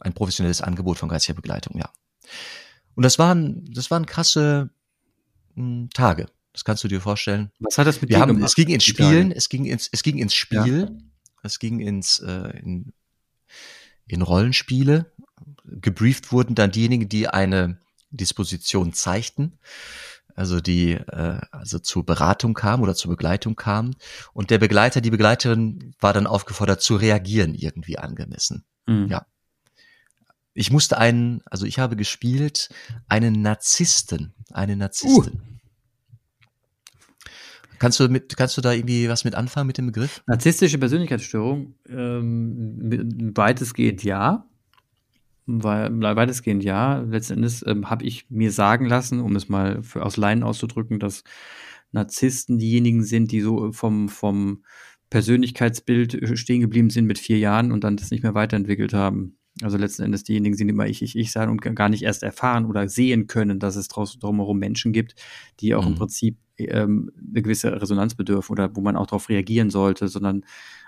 ein 0.01 0.13
professionelles 0.13 0.61
Angebot 0.61 0.99
von 0.99 1.09
geistiger 1.09 1.37
Begleitung, 1.37 1.79
ja. 1.79 1.91
Und 2.95 3.03
das 3.03 3.19
waren, 3.19 3.65
das 3.73 3.91
waren 3.91 4.07
krasse 4.07 4.71
hm, 5.55 5.89
Tage. 5.93 6.27
Das 6.53 6.65
kannst 6.65 6.85
du 6.85 6.89
dir 6.89 7.01
vorstellen. 7.01 7.51
Was 7.59 7.79
hat 7.79 7.87
das 7.89 8.01
mit 8.01 8.11
Wir 8.11 8.17
dir 8.17 8.23
haben, 8.23 8.37
gemacht? 8.37 8.51
Es 8.51 8.55
ging 8.55 8.69
ins 8.69 8.85
Spielen, 8.85 9.33
es 9.33 9.49
ging 9.49 9.65
ins, 9.65 9.89
es 9.91 10.05
ging 10.05 10.19
ins 10.19 10.35
Spiel, 10.35 10.81
ja. 10.83 11.05
Es 11.45 11.59
ging 11.59 11.81
ins, 11.81 12.19
äh, 12.21 12.59
in, 12.59 12.93
in 14.07 14.23
Rollenspiele. 14.23 15.13
Gebrieft 15.65 16.33
wurden 16.33 16.55
dann 16.55 16.71
diejenigen, 16.71 17.09
die 17.09 17.29
eine 17.29 17.79
Disposition 18.11 18.93
zeigten, 18.93 19.59
also 20.35 20.61
die 20.61 20.93
äh, 20.93 21.41
also 21.51 21.79
zur 21.79 22.05
Beratung 22.05 22.55
kam 22.55 22.83
oder 22.83 22.95
zur 22.95 23.11
Begleitung 23.11 23.57
kam. 23.57 23.95
Und 24.33 24.51
der 24.51 24.59
Begleiter, 24.59 25.01
die 25.01 25.11
Begleiterin 25.11 25.95
war 26.01 26.13
dann 26.13 26.27
aufgefordert 26.27 26.83
zu 26.83 26.97
reagieren, 26.97 27.55
irgendwie 27.55 27.99
angemessen. 27.99 28.65
Mhm. 28.87 29.09
Ja. 29.09 29.27
Ich 30.55 30.71
musste 30.71 30.99
einen, 30.99 31.43
also 31.47 31.67
ich 31.67 31.79
habe 31.79 31.97
gespielt 31.97 32.71
einen 33.09 33.43
Narzissten, 33.43 34.35
eine 34.51 34.77
Narzisstin. 34.77 35.35
Uh. 35.35 35.54
Kannst 37.85 38.01
du 38.01 38.09
mit, 38.09 38.35
kannst 38.39 38.57
du 38.57 38.63
da 38.63 38.73
irgendwie 38.73 39.11
was 39.11 39.25
mit 39.25 39.35
anfangen 39.35 39.67
mit 39.67 39.77
dem 39.77 39.85
Begriff? 39.85 40.23
Narzisstische 40.27 40.79
Persönlichkeitsstörung, 40.79 41.75
ähm, 41.87 43.31
weitestgehend 43.35 44.03
ja. 44.03 44.49
Weil, 45.45 46.01
weitestgehend 46.01 46.65
ja. 46.65 47.01
Letzten 47.01 47.35
Endes 47.35 47.63
ähm, 47.67 47.91
habe 47.91 48.07
ich 48.07 48.25
mir 48.31 48.53
sagen 48.53 48.87
lassen, 48.87 49.21
um 49.21 49.37
es 49.37 49.51
mal 49.51 49.83
für, 49.83 50.03
aus 50.03 50.17
Leinen 50.17 50.45
auszudrücken, 50.45 50.99
dass 50.99 51.25
Narzissten 51.93 52.57
diejenigen 52.57 53.05
sind, 53.05 53.31
die 53.33 53.43
so 53.43 53.71
vom, 53.73 54.09
vom 54.09 54.65
Persönlichkeitsbild 55.11 56.39
stehen 56.39 56.63
geblieben 56.63 56.89
sind 56.89 57.05
mit 57.05 57.19
vier 57.19 57.39
Jahren 57.39 57.71
und 57.71 57.85
dann 57.85 57.99
das 57.99 58.11
nicht 58.11 58.23
mehr 58.23 58.35
weiterentwickelt 58.35 58.95
haben. 58.95 59.37
Also 59.61 59.77
letzten 59.77 60.05
Endes 60.05 60.25
diejenigen 60.25 60.57
sind 60.57 60.71
immer 60.71 60.87
ich, 60.87 61.03
ich, 61.03 61.19
ich 61.19 61.31
sein 61.33 61.51
und 61.51 61.61
gar 61.61 61.91
nicht 61.91 62.03
erst 62.03 62.23
erfahren 62.23 62.65
oder 62.65 62.89
sehen 62.89 63.27
können, 63.27 63.59
dass 63.59 63.77
es 63.77 63.89
drumherum 63.89 64.59
Menschen 64.59 64.95
gibt, 64.95 65.17
die 65.61 65.75
auch 65.75 65.85
mhm. 65.85 65.93
im 65.93 65.95
Prinzip 65.97 66.39
ähm, 66.59 67.13
eine 67.17 67.43
gewisse 67.43 67.81
Resonanz 67.81 68.15
bedürfen 68.15 68.53
oder 68.53 68.75
wo 68.77 68.81
man 68.81 68.97
auch 68.97 69.07
darauf 69.07 69.29
reagieren 69.29 69.71
sollte, 69.71 70.09
sondern 70.09 70.45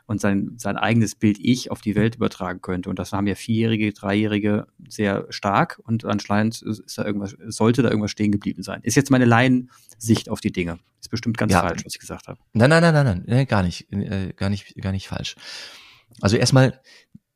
und 0.06 0.20
sein, 0.20 0.52
sein 0.56 0.76
eigenes 0.76 1.16
Bild 1.16 1.38
Ich 1.40 1.70
auf 1.73 1.80
die 1.80 1.96
Welt 1.96 2.14
übertragen 2.14 2.61
könnte. 2.62 2.88
Und 2.88 2.99
das 2.99 3.12
haben 3.12 3.26
ja 3.26 3.35
Vierjährige, 3.35 3.92
Dreijährige 3.92 4.68
sehr 4.88 5.26
stark 5.30 5.80
und 5.82 6.04
anscheinend 6.04 6.62
ist 6.62 6.96
da 6.96 7.04
irgendwas, 7.04 7.37
sollte 7.46 7.82
da 7.82 7.88
irgendwas 7.88 8.12
stehen 8.12 8.30
geblieben 8.30 8.62
sein. 8.62 8.80
Ist 8.82 8.94
jetzt 8.94 9.11
meine 9.11 9.25
Laiensicht 9.25 10.28
auf 10.28 10.40
die 10.40 10.52
Dinge. 10.52 10.78
Ist 11.00 11.11
bestimmt 11.11 11.38
ganz 11.38 11.52
ja. 11.52 11.61
falsch, 11.61 11.85
was 11.85 11.94
ich 11.94 12.00
gesagt 12.00 12.28
habe. 12.28 12.38
Nein, 12.52 12.70
nein, 12.70 12.82
nein, 12.82 12.94
nein, 12.94 13.25
nein, 13.26 13.46
gar 13.46 13.62
nicht, 13.62 13.92
äh, 13.92 14.32
gar 14.37 14.49
nicht, 14.49 14.80
gar 14.80 14.92
nicht 14.92 15.08
falsch. 15.08 15.35
Also 16.20 16.37
erstmal, 16.37 16.80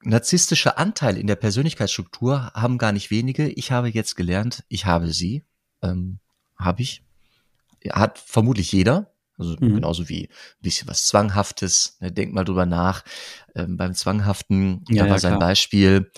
narzisstische 0.02 0.78
Anteile 0.78 1.18
in 1.18 1.26
der 1.26 1.36
Persönlichkeitsstruktur 1.36 2.52
haben 2.54 2.78
gar 2.78 2.92
nicht 2.92 3.10
wenige. 3.10 3.48
Ich 3.48 3.70
habe 3.70 3.88
jetzt 3.88 4.16
gelernt, 4.16 4.64
ich 4.68 4.86
habe 4.86 5.12
sie, 5.12 5.44
ähm, 5.82 6.18
habe 6.56 6.82
ich, 6.82 7.02
hat 7.90 8.18
vermutlich 8.18 8.72
jeder. 8.72 9.12
Also 9.38 9.56
mhm. 9.58 9.76
genauso 9.76 10.08
wie 10.08 10.24
ein 10.24 10.62
bisschen 10.62 10.88
was 10.88 11.06
Zwanghaftes. 11.06 11.96
Ne, 12.00 12.12
denk 12.12 12.34
mal 12.34 12.44
drüber 12.44 12.66
nach. 12.66 13.04
Ähm, 13.54 13.76
beim 13.76 13.94
Zwanghaften, 13.94 14.84
ja, 14.88 15.04
da 15.04 15.10
war 15.10 15.16
ja, 15.16 15.20
sein 15.20 15.38
Beispiel. 15.38 16.10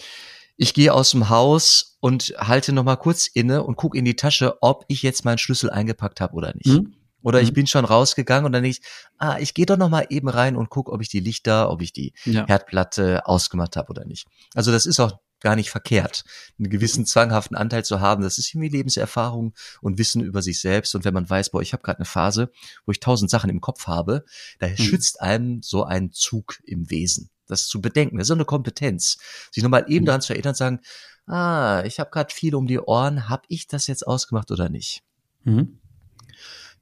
Ich 0.56 0.74
gehe 0.74 0.92
aus 0.92 1.12
dem 1.12 1.28
Haus 1.28 1.96
und 2.00 2.34
halte 2.36 2.72
noch 2.72 2.84
mal 2.84 2.96
kurz 2.96 3.28
inne 3.28 3.62
und 3.62 3.76
gucke 3.76 3.96
in 3.96 4.04
die 4.04 4.16
Tasche, 4.16 4.56
ob 4.60 4.84
ich 4.88 5.02
jetzt 5.02 5.24
meinen 5.24 5.38
Schlüssel 5.38 5.70
eingepackt 5.70 6.20
habe 6.20 6.34
oder 6.34 6.52
nicht. 6.54 6.66
Mhm. 6.66 6.94
Oder 7.22 7.38
mhm. 7.38 7.44
ich 7.44 7.52
bin 7.52 7.66
schon 7.66 7.84
rausgegangen 7.84 8.44
und 8.44 8.52
dann 8.52 8.62
denke 8.62 8.78
ich, 8.78 8.86
ah, 9.18 9.38
ich 9.38 9.54
gehe 9.54 9.66
doch 9.66 9.76
noch 9.76 9.88
mal 9.88 10.06
eben 10.10 10.28
rein 10.28 10.56
und 10.56 10.70
gucke, 10.70 10.90
ob 10.90 11.00
ich 11.00 11.08
die 11.08 11.20
Lichter, 11.20 11.70
ob 11.70 11.80
ich 11.80 11.92
die 11.92 12.12
ja. 12.24 12.46
Herdplatte 12.46 13.26
ausgemacht 13.26 13.76
habe 13.76 13.90
oder 13.90 14.04
nicht. 14.04 14.26
Also 14.54 14.72
das 14.72 14.86
ist 14.86 14.98
auch 15.00 15.18
gar 15.42 15.56
nicht 15.56 15.70
verkehrt, 15.70 16.24
einen 16.58 16.70
gewissen 16.70 17.06
zwanghaften 17.06 17.56
Anteil 17.56 17.84
zu 17.84 18.00
haben. 18.00 18.22
Das 18.22 18.38
ist 18.38 18.54
irgendwie 18.54 18.68
Lebenserfahrung 18.68 19.54
und 19.80 19.98
Wissen 19.98 20.22
über 20.22 20.42
sich 20.42 20.60
selbst. 20.60 20.94
Und 20.94 21.04
wenn 21.04 21.14
man 21.14 21.28
weiß, 21.28 21.50
boah, 21.50 21.62
ich 21.62 21.72
habe 21.72 21.82
gerade 21.82 21.98
eine 21.98 22.06
Phase, 22.06 22.50
wo 22.86 22.92
ich 22.92 23.00
tausend 23.00 23.30
Sachen 23.30 23.50
im 23.50 23.60
Kopf 23.60 23.86
habe, 23.86 24.24
da 24.58 24.68
mhm. 24.68 24.76
schützt 24.76 25.20
einem 25.20 25.62
so 25.62 25.84
ein 25.84 26.12
Zug 26.12 26.60
im 26.64 26.90
Wesen. 26.90 27.30
Das 27.46 27.66
zu 27.66 27.80
bedenken, 27.80 28.16
das 28.16 28.24
ist 28.24 28.28
so 28.28 28.34
eine 28.34 28.44
Kompetenz. 28.44 29.18
Sich 29.50 29.62
nochmal 29.62 29.84
eben 29.88 30.04
mhm. 30.04 30.06
daran 30.06 30.22
zu 30.22 30.32
erinnern 30.32 30.50
und 30.50 30.56
sagen, 30.56 30.80
ah, 31.26 31.82
ich 31.84 32.00
habe 32.00 32.10
gerade 32.10 32.32
viel 32.32 32.54
um 32.54 32.66
die 32.66 32.80
Ohren, 32.80 33.28
habe 33.28 33.42
ich 33.48 33.66
das 33.66 33.86
jetzt 33.86 34.06
ausgemacht 34.06 34.50
oder 34.50 34.68
nicht? 34.68 35.02
Mhm. 35.44 35.78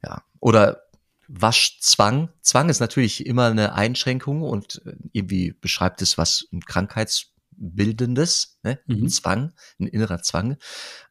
Ja. 0.05 0.23
Oder 0.39 0.83
Waschzwang. 1.33 2.31
Zwang 2.41 2.69
ist 2.69 2.81
natürlich 2.81 3.25
immer 3.25 3.47
eine 3.47 3.75
Einschränkung 3.75 4.43
und 4.43 4.83
äh, 4.85 4.97
irgendwie 5.13 5.53
beschreibt 5.53 6.03
es 6.03 6.19
was 6.19 6.49
ein 6.53 6.61
Krankheits 6.65 7.30
Bildendes, 7.61 8.59
ne? 8.63 8.81
Mhm. 8.87 9.05
ein 9.05 9.09
Zwang, 9.11 9.53
ein 9.79 9.87
innerer 9.87 10.23
Zwang. 10.23 10.57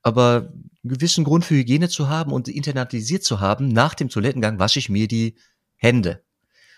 Aber 0.01 0.49
einen 0.51 0.71
gewissen 0.83 1.23
Grund 1.23 1.45
für 1.45 1.55
Hygiene 1.55 1.89
zu 1.89 2.09
haben 2.09 2.33
und 2.33 2.47
internalisiert 2.47 3.23
zu 3.23 3.39
haben, 3.39 3.67
nach 3.67 3.93
dem 3.93 4.09
Toilettengang 4.09 4.59
wasche 4.59 4.79
ich 4.79 4.89
mir 4.89 5.07
die 5.07 5.37
Hände. 5.75 6.23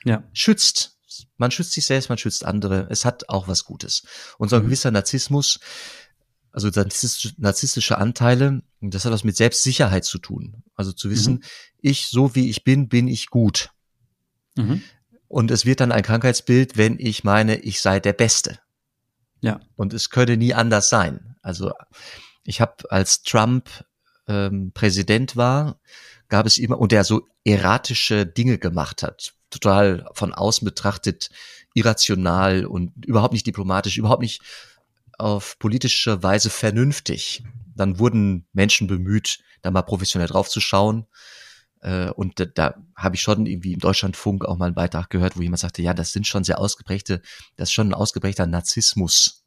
Ja. 0.04 0.24
Schützt. 0.34 0.98
Man 1.38 1.52
schützt 1.52 1.72
sich 1.74 1.86
selbst, 1.86 2.10
man 2.10 2.18
schützt 2.18 2.46
andere. 2.46 2.88
Es 2.90 3.06
hat 3.06 3.30
auch 3.30 3.48
was 3.48 3.66
Gutes. 3.66 4.04
Und 4.38 4.50
so 4.50 4.58
ein 4.58 4.62
mhm. 4.62 4.68
gewisser 4.68 4.92
Narzissmus, 4.92 5.60
also 6.52 6.70
narzisstische 7.38 7.98
Anteile, 7.98 8.62
das 8.82 9.06
hat 9.06 9.14
was 9.14 9.24
mit 9.24 9.38
Selbstsicherheit 9.38 10.04
zu 10.04 10.18
tun. 10.18 10.64
Also 10.76 10.92
zu 10.92 11.10
wissen, 11.10 11.36
mhm. 11.36 11.42
ich, 11.80 12.08
so 12.08 12.36
wie 12.36 12.50
ich 12.50 12.64
bin, 12.64 12.90
bin 12.90 13.08
ich 13.08 13.28
gut. 13.28 13.70
Mhm. 14.58 14.84
Und 15.28 15.50
es 15.50 15.66
wird 15.66 15.80
dann 15.80 15.94
ein 15.94 16.04
Krankheitsbild, 16.04 16.76
wenn 16.76 17.00
ich 17.00 17.24
meine, 17.24 17.58
ich 17.58 17.80
sei 17.80 18.02
der 18.02 18.14
Beste. 18.14 18.60
Ja. 19.42 19.60
Und 19.76 19.94
es 19.94 20.10
könnte 20.10 20.38
nie 20.38 20.54
anders 20.54 20.90
sein. 20.90 21.36
Also 21.42 21.74
ich 22.44 22.62
habe, 22.62 22.90
als 22.90 23.24
Trump 23.24 23.70
ähm, 24.28 24.72
Präsident 24.74 25.36
war, 25.36 25.80
gab 26.30 26.46
es 26.46 26.58
immer, 26.58 26.80
und 26.80 26.92
der 26.92 27.04
so 27.04 27.28
erratische 27.44 28.26
Dinge 28.26 28.58
gemacht 28.58 29.04
hat, 29.04 29.34
total 29.50 30.08
von 30.14 30.34
außen 30.34 30.64
betrachtet, 30.64 31.30
irrational 31.74 32.66
und 32.66 33.06
überhaupt 33.06 33.34
nicht 33.34 33.48
diplomatisch, 33.48 33.98
überhaupt 33.98 34.22
nicht 34.22 34.42
auf 35.18 35.58
politische 35.60 36.24
Weise 36.24 36.50
vernünftig. 36.50 37.44
Dann 37.76 38.00
wurden 38.00 38.48
Menschen 38.54 38.88
bemüht, 38.88 39.40
da 39.62 39.72
mal 39.72 39.82
professionell 39.82 40.28
drauf 40.28 40.50
zu 40.50 40.60
schauen. 40.60 41.02
Äh, 41.02 41.06
und 42.16 42.40
da, 42.40 42.46
da 42.46 42.76
habe 42.96 43.16
ich 43.16 43.22
schon 43.22 43.46
irgendwie 43.46 43.74
im 43.74 43.80
Deutschlandfunk 43.80 44.46
auch 44.46 44.58
mal 44.58 44.68
einen 44.68 44.76
Beitrag 44.76 45.10
gehört, 45.10 45.38
wo 45.38 45.42
jemand 45.42 45.60
sagte, 45.60 45.82
ja, 45.82 45.94
das 45.94 46.12
sind 46.12 46.28
schon 46.28 46.44
sehr 46.44 46.60
ausgeprägte, 46.60 47.22
das 47.56 47.70
ist 47.70 47.74
schon 47.74 47.90
ein 47.90 47.94
ausgeprägter 47.94 48.46
Narzissmus. 48.46 49.44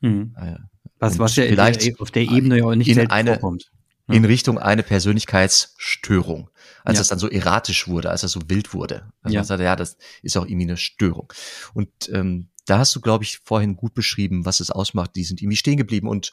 Mhm. 0.00 0.34
Äh, 0.38 0.56
was, 0.98 1.18
was 1.18 1.36
ja 1.36 1.44
vielleicht 1.44 2.00
auf 2.00 2.10
der 2.10 2.22
Ebene 2.22 2.58
ja 2.58 2.64
auch 2.64 2.74
nicht 2.74 2.88
in 2.88 3.10
eine, 3.10 3.32
vorkommt. 3.32 3.70
Ja. 4.08 4.14
In 4.14 4.24
Richtung 4.24 4.58
eine 4.58 4.82
Persönlichkeitsstörung. 4.82 6.50
Als 6.84 6.96
ja. 6.96 7.00
das 7.00 7.08
dann 7.08 7.18
so 7.18 7.28
erratisch 7.28 7.88
wurde, 7.88 8.10
als 8.10 8.20
das 8.20 8.32
so 8.32 8.40
wild 8.48 8.72
wurde. 8.72 9.10
Also 9.22 9.34
ja. 9.34 9.40
man 9.40 9.46
sagte, 9.46 9.64
ja, 9.64 9.74
das 9.74 9.96
ist 10.22 10.36
auch 10.36 10.46
irgendwie 10.46 10.66
eine 10.66 10.76
Störung. 10.76 11.32
Und 11.74 11.90
ähm, 12.12 12.48
da 12.66 12.78
hast 12.78 12.94
du, 12.94 13.00
glaube 13.00 13.24
ich, 13.24 13.40
vorhin 13.44 13.76
gut 13.76 13.94
beschrieben, 13.94 14.44
was 14.44 14.60
es 14.60 14.70
ausmacht. 14.70 15.16
Die 15.16 15.24
sind 15.24 15.42
irgendwie 15.42 15.56
stehen 15.56 15.76
geblieben 15.76 16.08
und 16.08 16.32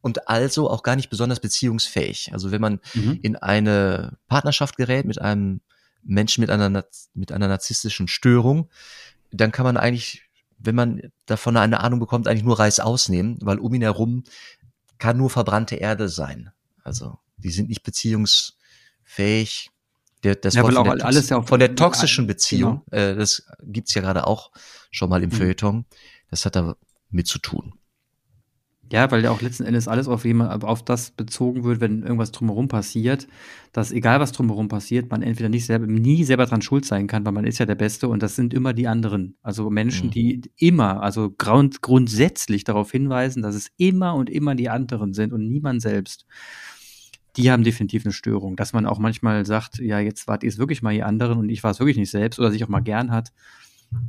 und 0.00 0.28
also 0.28 0.70
auch 0.70 0.82
gar 0.82 0.96
nicht 0.96 1.10
besonders 1.10 1.40
beziehungsfähig. 1.40 2.30
Also 2.32 2.50
wenn 2.50 2.60
man 2.60 2.80
mhm. 2.94 3.18
in 3.22 3.36
eine 3.36 4.18
Partnerschaft 4.28 4.76
gerät 4.76 5.06
mit 5.06 5.20
einem 5.20 5.60
Menschen 6.02 6.40
mit 6.40 6.50
einer, 6.50 6.84
mit 7.14 7.32
einer 7.32 7.48
narzisstischen 7.48 8.08
Störung, 8.08 8.70
dann 9.30 9.52
kann 9.52 9.64
man 9.64 9.76
eigentlich, 9.76 10.22
wenn 10.58 10.74
man 10.74 11.02
davon 11.26 11.56
eine 11.56 11.80
Ahnung 11.80 12.00
bekommt, 12.00 12.28
eigentlich 12.28 12.44
nur 12.44 12.58
Reis 12.58 12.80
ausnehmen, 12.80 13.38
weil 13.42 13.58
um 13.58 13.74
ihn 13.74 13.82
herum 13.82 14.24
kann 14.98 15.16
nur 15.16 15.30
verbrannte 15.30 15.76
Erde 15.76 16.08
sein. 16.08 16.50
Also 16.82 17.18
die 17.36 17.50
sind 17.50 17.68
nicht 17.68 17.82
beziehungsfähig. 17.82 19.70
Der, 20.24 20.34
das 20.34 20.54
ja, 20.54 20.64
Wort 20.64 20.74
von, 20.74 20.84
der, 20.84 21.06
alles 21.06 21.28
ja 21.28 21.42
von 21.42 21.60
der 21.60 21.76
toxischen 21.76 22.26
Beziehung, 22.26 22.82
genau. 22.90 23.02
äh, 23.02 23.14
das 23.14 23.44
gibt's 23.62 23.94
ja 23.94 24.02
gerade 24.02 24.26
auch 24.26 24.50
schon 24.90 25.08
mal 25.08 25.22
im 25.22 25.30
mhm. 25.30 25.34
Feuilleton, 25.34 25.84
das 26.28 26.44
hat 26.44 26.56
da 26.56 26.74
mit 27.08 27.28
zu 27.28 27.38
tun. 27.38 27.77
Ja, 28.90 29.10
weil 29.10 29.22
ja 29.22 29.30
auch 29.30 29.42
letzten 29.42 29.64
Endes 29.64 29.86
alles 29.86 30.08
auf, 30.08 30.24
jemand, 30.24 30.64
auf 30.64 30.82
das 30.82 31.10
bezogen 31.10 31.62
wird, 31.64 31.80
wenn 31.80 32.02
irgendwas 32.02 32.32
drumherum 32.32 32.68
passiert, 32.68 33.28
dass 33.72 33.92
egal 33.92 34.18
was 34.18 34.32
drumherum 34.32 34.68
passiert, 34.68 35.10
man 35.10 35.22
entweder 35.22 35.50
nicht 35.50 35.66
selber, 35.66 35.86
nie 35.86 36.24
selber 36.24 36.46
dran 36.46 36.62
schuld 36.62 36.86
sein 36.86 37.06
kann, 37.06 37.26
weil 37.26 37.32
man 37.32 37.44
ist 37.44 37.58
ja 37.58 37.66
der 37.66 37.74
Beste 37.74 38.08
und 38.08 38.22
das 38.22 38.34
sind 38.34 38.54
immer 38.54 38.72
die 38.72 38.88
anderen. 38.88 39.36
Also 39.42 39.68
Menschen, 39.68 40.06
mhm. 40.06 40.12
die 40.12 40.40
immer, 40.56 41.02
also 41.02 41.30
grund, 41.36 41.82
grundsätzlich 41.82 42.64
darauf 42.64 42.90
hinweisen, 42.90 43.42
dass 43.42 43.54
es 43.54 43.70
immer 43.76 44.14
und 44.14 44.30
immer 44.30 44.54
die 44.54 44.70
anderen 44.70 45.12
sind 45.12 45.34
und 45.34 45.46
niemand 45.46 45.82
selbst. 45.82 46.24
Die 47.36 47.50
haben 47.50 47.64
definitiv 47.64 48.06
eine 48.06 48.12
Störung, 48.12 48.56
dass 48.56 48.72
man 48.72 48.86
auch 48.86 48.98
manchmal 48.98 49.44
sagt, 49.44 49.78
ja, 49.78 50.00
jetzt 50.00 50.26
wart 50.28 50.42
ihr 50.42 50.48
es 50.48 50.58
wirklich 50.58 50.80
mal 50.80 50.94
die 50.94 51.02
anderen 51.02 51.38
und 51.38 51.50
ich 51.50 51.62
war 51.62 51.72
es 51.72 51.78
wirklich 51.78 51.98
nicht 51.98 52.10
selbst 52.10 52.38
oder 52.38 52.50
sich 52.50 52.64
auch 52.64 52.68
mal 52.68 52.80
gern 52.80 53.10
hat. 53.10 53.32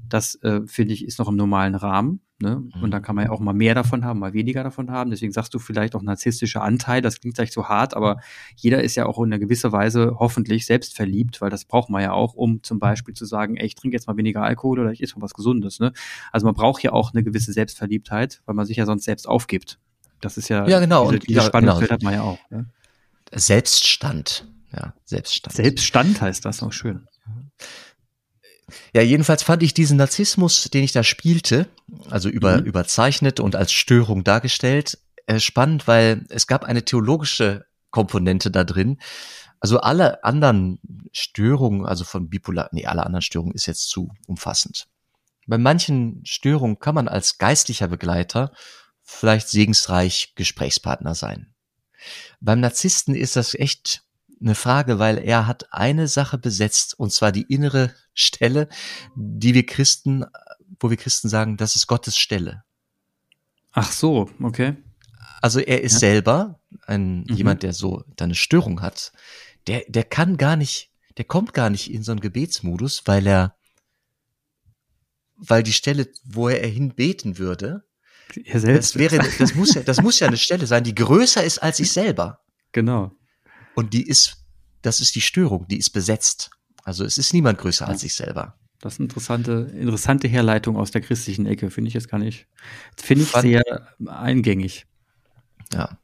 Das 0.09 0.35
äh, 0.43 0.61
finde 0.65 0.93
ich 0.93 1.05
ist 1.05 1.19
noch 1.19 1.29
im 1.29 1.35
normalen 1.35 1.75
Rahmen. 1.75 2.21
Ne? 2.41 2.55
Mhm. 2.55 2.83
Und 2.83 2.91
dann 2.91 3.01
kann 3.01 3.15
man 3.15 3.25
ja 3.25 3.31
auch 3.31 3.39
mal 3.39 3.53
mehr 3.53 3.75
davon 3.75 4.05
haben, 4.05 4.19
mal 4.19 4.33
weniger 4.33 4.63
davon 4.63 4.91
haben. 4.91 5.09
Deswegen 5.09 5.33
sagst 5.33 5.53
du 5.53 5.59
vielleicht 5.59 5.93
auch 5.93 6.01
narzisstischer 6.01 6.61
Anteil. 6.61 7.01
Das 7.01 7.19
klingt 7.19 7.35
gleich 7.35 7.51
so 7.51 7.67
hart, 7.67 7.95
aber 7.95 8.21
jeder 8.55 8.81
ist 8.81 8.95
ja 8.95 9.05
auch 9.05 9.17
in 9.19 9.25
einer 9.25 9.39
gewisser 9.39 9.73
Weise 9.73 10.15
hoffentlich 10.19 10.65
selbst 10.65 10.95
verliebt, 10.95 11.41
weil 11.41 11.49
das 11.49 11.65
braucht 11.65 11.89
man 11.89 12.01
ja 12.01 12.13
auch, 12.13 12.33
um 12.35 12.63
zum 12.63 12.79
Beispiel 12.79 13.13
zu 13.13 13.25
sagen, 13.25 13.57
ey, 13.57 13.65
ich 13.65 13.75
trinke 13.75 13.95
jetzt 13.95 14.07
mal 14.07 14.15
weniger 14.15 14.41
Alkohol 14.41 14.79
oder 14.79 14.91
ich 14.91 15.03
esse 15.03 15.15
mal 15.15 15.23
was 15.23 15.33
Gesundes. 15.33 15.79
Ne? 15.79 15.91
Also 16.31 16.45
man 16.45 16.55
braucht 16.55 16.81
ja 16.81 16.93
auch 16.93 17.13
eine 17.13 17.23
gewisse 17.23 17.51
Selbstverliebtheit, 17.51 18.41
weil 18.45 18.55
man 18.55 18.65
sich 18.65 18.77
ja 18.77 18.85
sonst 18.85 19.03
selbst 19.03 19.27
aufgibt. 19.27 19.77
Das 20.21 20.37
ist 20.37 20.49
ja, 20.49 20.65
ja 20.67 20.79
genau. 20.79 21.11
diese, 21.11 21.19
diese 21.19 21.39
ja, 21.39 21.45
Spannung 21.45 21.79
genau. 21.79 21.91
hat 21.91 22.03
man 22.03 22.13
ja 22.13 22.21
auch. 22.21 22.39
Ne? 22.49 22.67
Selbststand. 23.33 24.47
Ja, 24.73 24.93
Selbststand. 25.03 25.55
Selbststand 25.55 26.21
heißt 26.21 26.45
das 26.45 26.63
auch 26.63 26.71
schön. 26.73 27.07
Ja, 28.93 29.01
jedenfalls 29.01 29.43
fand 29.43 29.63
ich 29.63 29.73
diesen 29.73 29.97
Narzissmus, 29.97 30.69
den 30.71 30.83
ich 30.83 30.91
da 30.91 31.03
spielte, 31.03 31.67
also 32.09 32.29
über, 32.29 32.57
mhm. 32.57 32.65
überzeichnet 32.65 33.39
und 33.39 33.55
als 33.55 33.71
Störung 33.71 34.23
dargestellt, 34.23 34.97
äh, 35.27 35.39
spannend, 35.39 35.87
weil 35.87 36.25
es 36.29 36.47
gab 36.47 36.63
eine 36.63 36.83
theologische 36.83 37.65
Komponente 37.91 38.51
da 38.51 38.63
drin. 38.63 38.99
Also 39.59 39.79
alle 39.79 40.23
anderen 40.23 40.79
Störungen, 41.11 41.85
also 41.85 42.03
von 42.03 42.29
bipolar, 42.29 42.69
nee, 42.71 42.85
alle 42.85 43.05
anderen 43.05 43.21
Störungen 43.21 43.53
ist 43.53 43.65
jetzt 43.65 43.89
zu 43.89 44.09
umfassend. 44.27 44.87
Bei 45.47 45.57
manchen 45.57 46.21
Störungen 46.25 46.79
kann 46.79 46.95
man 46.95 47.07
als 47.07 47.37
geistlicher 47.37 47.87
Begleiter 47.87 48.51
vielleicht 49.01 49.49
segensreich 49.49 50.33
Gesprächspartner 50.35 51.15
sein. 51.15 51.53
Beim 52.39 52.59
Narzissten 52.59 53.15
ist 53.15 53.35
das 53.35 53.55
echt 53.55 54.03
eine 54.41 54.55
Frage, 54.55 54.99
weil 54.99 55.17
er 55.17 55.47
hat 55.47 55.73
eine 55.73 56.07
Sache 56.07 56.37
besetzt, 56.37 56.97
und 56.97 57.11
zwar 57.11 57.31
die 57.31 57.43
innere 57.43 57.93
Stelle, 58.13 58.69
die 59.15 59.53
wir 59.53 59.65
Christen, 59.65 60.25
wo 60.79 60.89
wir 60.89 60.97
Christen 60.97 61.29
sagen, 61.29 61.57
das 61.57 61.75
ist 61.75 61.87
Gottes 61.87 62.17
Stelle. 62.17 62.63
Ach 63.71 63.91
so, 63.91 64.29
okay. 64.41 64.77
Also 65.41 65.59
er 65.59 65.81
ist 65.81 65.93
ja. 65.93 65.99
selber 65.99 66.59
ein, 66.85 67.21
mhm. 67.21 67.35
jemand, 67.35 67.63
der 67.63 67.73
so 67.73 68.03
eine 68.19 68.35
Störung 68.35 68.81
hat. 68.81 69.11
Der, 69.67 69.83
der 69.87 70.03
kann 70.03 70.37
gar 70.37 70.55
nicht, 70.55 70.91
der 71.17 71.25
kommt 71.25 71.53
gar 71.53 71.69
nicht 71.69 71.91
in 71.91 72.03
so 72.03 72.11
einen 72.11 72.21
Gebetsmodus, 72.21 73.03
weil 73.05 73.27
er, 73.27 73.55
weil 75.35 75.63
die 75.63 75.73
Stelle, 75.73 76.07
wo 76.23 76.49
er 76.49 76.67
hinbeten 76.67 77.37
würde, 77.37 77.83
er 78.43 78.59
selbst 78.59 78.95
das 78.95 78.99
wäre, 78.99 79.29
das 79.37 79.55
muss 79.55 79.73
ja, 79.73 79.81
das 79.81 80.01
muss 80.01 80.19
ja 80.19 80.27
eine 80.27 80.37
Stelle 80.37 80.67
sein, 80.67 80.83
die 80.83 80.95
größer 80.95 81.43
ist 81.43 81.59
als 81.59 81.79
ich 81.79 81.91
selber. 81.91 82.41
Genau. 82.71 83.11
Und 83.79 83.93
die 83.93 84.05
ist 84.05 84.39
das 84.81 85.01
ist 85.01 85.15
die 85.15 85.21
Störung, 85.21 85.67
die 85.67 85.77
ist 85.77 85.89
besetzt. 85.91 86.51
Also 86.83 87.03
es 87.03 87.17
ist 87.17 87.33
niemand 87.33 87.59
größer 87.59 87.85
ja. 87.85 87.91
als 87.91 88.01
sich 88.01 88.13
selber. 88.13 88.55
Das 88.79 88.93
ist 88.93 88.99
eine 88.99 89.05
interessante, 89.05 89.71
interessante 89.75 90.27
Herleitung 90.27 90.77
aus 90.77 90.91
der 90.91 91.01
christlichen 91.01 91.45
Ecke, 91.45 91.69
finde 91.69 91.89
ich 91.89 91.93
jetzt 91.93 92.09
gar 92.09 92.17
nicht. 92.17 92.47
Finde 92.95 93.25
ich 93.25 93.31
sehr 93.31 93.61
eingängig. 94.07 94.85
Ja. 95.73 95.97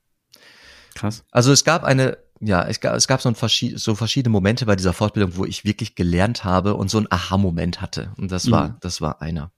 Krass. 0.93 1.23
Also 1.31 1.53
es 1.53 1.63
gab 1.63 1.85
eine, 1.85 2.17
ja, 2.41 2.63
es 2.63 2.81
gab, 2.81 2.95
es 2.95 3.07
gab 3.07 3.21
so, 3.21 3.29
ein, 3.29 3.35
so 3.77 3.95
verschiedene 3.95 4.31
Momente 4.31 4.65
bei 4.65 4.75
dieser 4.75 4.91
Fortbildung, 4.91 5.37
wo 5.37 5.45
ich 5.45 5.63
wirklich 5.63 5.95
gelernt 5.95 6.43
habe 6.43 6.75
und 6.75 6.89
so 6.89 6.97
ein 6.97 7.07
Aha-Moment 7.09 7.81
hatte. 7.81 8.13
Und 8.17 8.31
das 8.31 8.51
war, 8.51 8.69
mhm. 8.69 8.75
das 8.81 8.99
war 8.99 9.21
einer. 9.21 9.51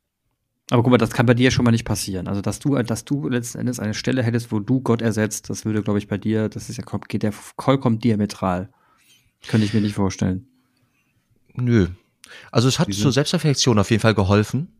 Aber 0.69 0.83
guck 0.83 0.91
mal, 0.91 0.97
das 0.97 1.11
kann 1.11 1.25
bei 1.25 1.33
dir 1.33 1.49
schon 1.49 1.63
mal 1.63 1.71
nicht 1.71 1.85
passieren. 1.85 2.27
Also, 2.27 2.41
dass 2.41 2.59
du, 2.59 2.75
dass 2.75 3.05
du 3.05 3.29
letzten 3.29 3.59
Endes 3.59 3.79
eine 3.79 3.93
Stelle 3.93 4.21
hättest, 4.21 4.51
wo 4.51 4.59
du 4.59 4.81
Gott 4.81 5.01
ersetzt, 5.01 5.49
das 5.49 5.63
würde, 5.63 5.81
glaube 5.81 5.99
ich, 5.99 6.07
bei 6.07 6.17
dir, 6.17 6.49
das 6.49 6.69
ist 6.69 6.77
ja, 6.77 6.83
geht 7.07 7.23
ja 7.23 7.31
vollkommen 7.31 7.99
diametral. 7.99 8.69
Könnte 9.47 9.65
ich 9.65 9.73
mir 9.73 9.81
nicht 9.81 9.95
vorstellen. 9.95 10.47
Nö. 11.53 11.87
Also, 12.51 12.67
es 12.67 12.79
hat 12.79 12.89
Diese? 12.89 13.01
zur 13.01 13.13
Selbstreflexion 13.13 13.79
auf 13.79 13.89
jeden 13.91 14.01
Fall 14.01 14.13
geholfen. 14.13 14.73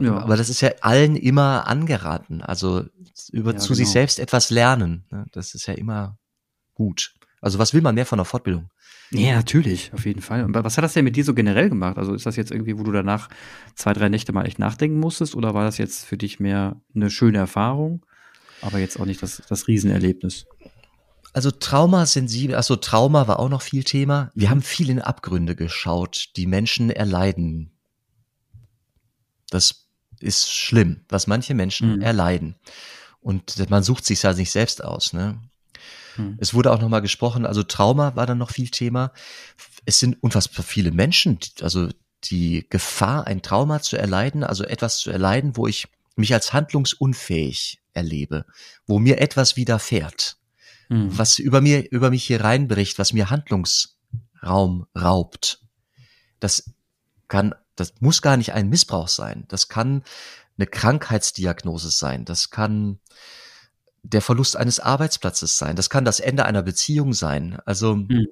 Ja. 0.00 0.16
Aber 0.16 0.36
das 0.38 0.48
ist 0.48 0.62
ja 0.62 0.70
allen 0.80 1.14
immer 1.14 1.66
angeraten. 1.66 2.40
Also, 2.40 2.84
über 3.30 3.52
ja, 3.52 3.58
zu 3.58 3.68
genau. 3.68 3.76
sich 3.76 3.88
selbst 3.90 4.18
etwas 4.18 4.48
lernen. 4.48 5.04
Ne? 5.10 5.26
Das 5.32 5.54
ist 5.54 5.66
ja 5.66 5.74
immer 5.74 6.16
gut. 6.72 7.12
Also, 7.42 7.58
was 7.58 7.74
will 7.74 7.82
man 7.82 7.94
mehr 7.94 8.06
von 8.06 8.16
der 8.16 8.24
Fortbildung? 8.24 8.70
Ja, 9.10 9.36
natürlich, 9.36 9.92
auf 9.92 10.06
jeden 10.06 10.22
Fall. 10.22 10.44
Und 10.44 10.54
was 10.54 10.76
hat 10.76 10.84
das 10.84 10.94
denn 10.94 11.04
mit 11.04 11.16
dir 11.16 11.24
so 11.24 11.34
generell 11.34 11.68
gemacht? 11.68 11.98
Also 11.98 12.14
ist 12.14 12.26
das 12.26 12.36
jetzt 12.36 12.50
irgendwie, 12.50 12.78
wo 12.78 12.82
du 12.82 12.92
danach 12.92 13.28
zwei, 13.74 13.92
drei 13.92 14.08
Nächte 14.08 14.32
mal 14.32 14.46
echt 14.46 14.58
nachdenken 14.58 14.98
musstest 14.98 15.34
oder 15.34 15.54
war 15.54 15.64
das 15.64 15.78
jetzt 15.78 16.04
für 16.04 16.16
dich 16.16 16.40
mehr 16.40 16.80
eine 16.94 17.10
schöne 17.10 17.38
Erfahrung, 17.38 18.04
aber 18.60 18.78
jetzt 18.78 18.98
auch 18.98 19.06
nicht 19.06 19.22
das, 19.22 19.42
das 19.48 19.68
Riesenerlebnis? 19.68 20.46
Also 21.32 21.50
traumasensibel, 21.50 22.54
also 22.54 22.76
Trauma 22.76 23.26
war 23.26 23.40
auch 23.40 23.48
noch 23.48 23.62
viel 23.62 23.84
Thema. 23.84 24.30
Wir 24.34 24.50
haben 24.50 24.62
viel 24.62 24.88
in 24.88 25.00
Abgründe 25.00 25.56
geschaut, 25.56 26.30
die 26.36 26.46
Menschen 26.46 26.90
erleiden. 26.90 27.72
Das 29.50 29.88
ist 30.20 30.52
schlimm, 30.52 31.00
was 31.08 31.26
manche 31.26 31.54
Menschen 31.54 31.96
mhm. 31.96 32.02
erleiden. 32.02 32.56
Und 33.20 33.68
man 33.70 33.82
sucht 33.82 34.04
sich 34.04 34.22
ja 34.22 34.32
nicht 34.32 34.50
selbst 34.50 34.84
aus, 34.84 35.12
ne? 35.12 35.40
Hm. 36.16 36.36
Es 36.40 36.54
wurde 36.54 36.72
auch 36.72 36.80
nochmal 36.80 37.02
gesprochen, 37.02 37.46
also 37.46 37.62
Trauma 37.62 38.16
war 38.16 38.26
dann 38.26 38.38
noch 38.38 38.50
viel 38.50 38.70
Thema. 38.70 39.12
Es 39.84 39.98
sind 39.98 40.22
unfassbar 40.22 40.64
viele 40.64 40.90
Menschen, 40.90 41.38
also 41.60 41.88
die 42.24 42.66
Gefahr, 42.70 43.26
ein 43.26 43.42
Trauma 43.42 43.80
zu 43.80 43.96
erleiden, 43.96 44.44
also 44.44 44.64
etwas 44.64 44.98
zu 44.98 45.10
erleiden, 45.10 45.56
wo 45.56 45.66
ich 45.66 45.88
mich 46.16 46.32
als 46.32 46.52
handlungsunfähig 46.52 47.80
erlebe, 47.92 48.46
wo 48.86 48.98
mir 48.98 49.20
etwas 49.20 49.56
widerfährt, 49.56 50.36
hm. 50.88 51.16
was 51.16 51.38
über 51.38 51.60
mir, 51.60 51.90
über 51.90 52.10
mich 52.10 52.24
hier 52.24 52.42
reinbricht, 52.42 52.98
was 52.98 53.12
mir 53.12 53.30
Handlungsraum 53.30 54.86
raubt. 54.96 55.60
Das 56.40 56.74
kann, 57.28 57.54
das 57.76 57.94
muss 58.00 58.22
gar 58.22 58.36
nicht 58.36 58.52
ein 58.52 58.68
Missbrauch 58.68 59.08
sein. 59.08 59.44
Das 59.48 59.68
kann 59.68 60.04
eine 60.56 60.66
Krankheitsdiagnose 60.66 61.90
sein. 61.90 62.24
Das 62.24 62.50
kann 62.50 63.00
der 64.04 64.20
Verlust 64.20 64.56
eines 64.56 64.80
Arbeitsplatzes 64.80 65.58
sein. 65.58 65.76
Das 65.76 65.90
kann 65.90 66.04
das 66.04 66.20
Ende 66.20 66.44
einer 66.44 66.62
Beziehung 66.62 67.14
sein. 67.14 67.58
Also, 67.64 67.96
mhm. 67.96 68.26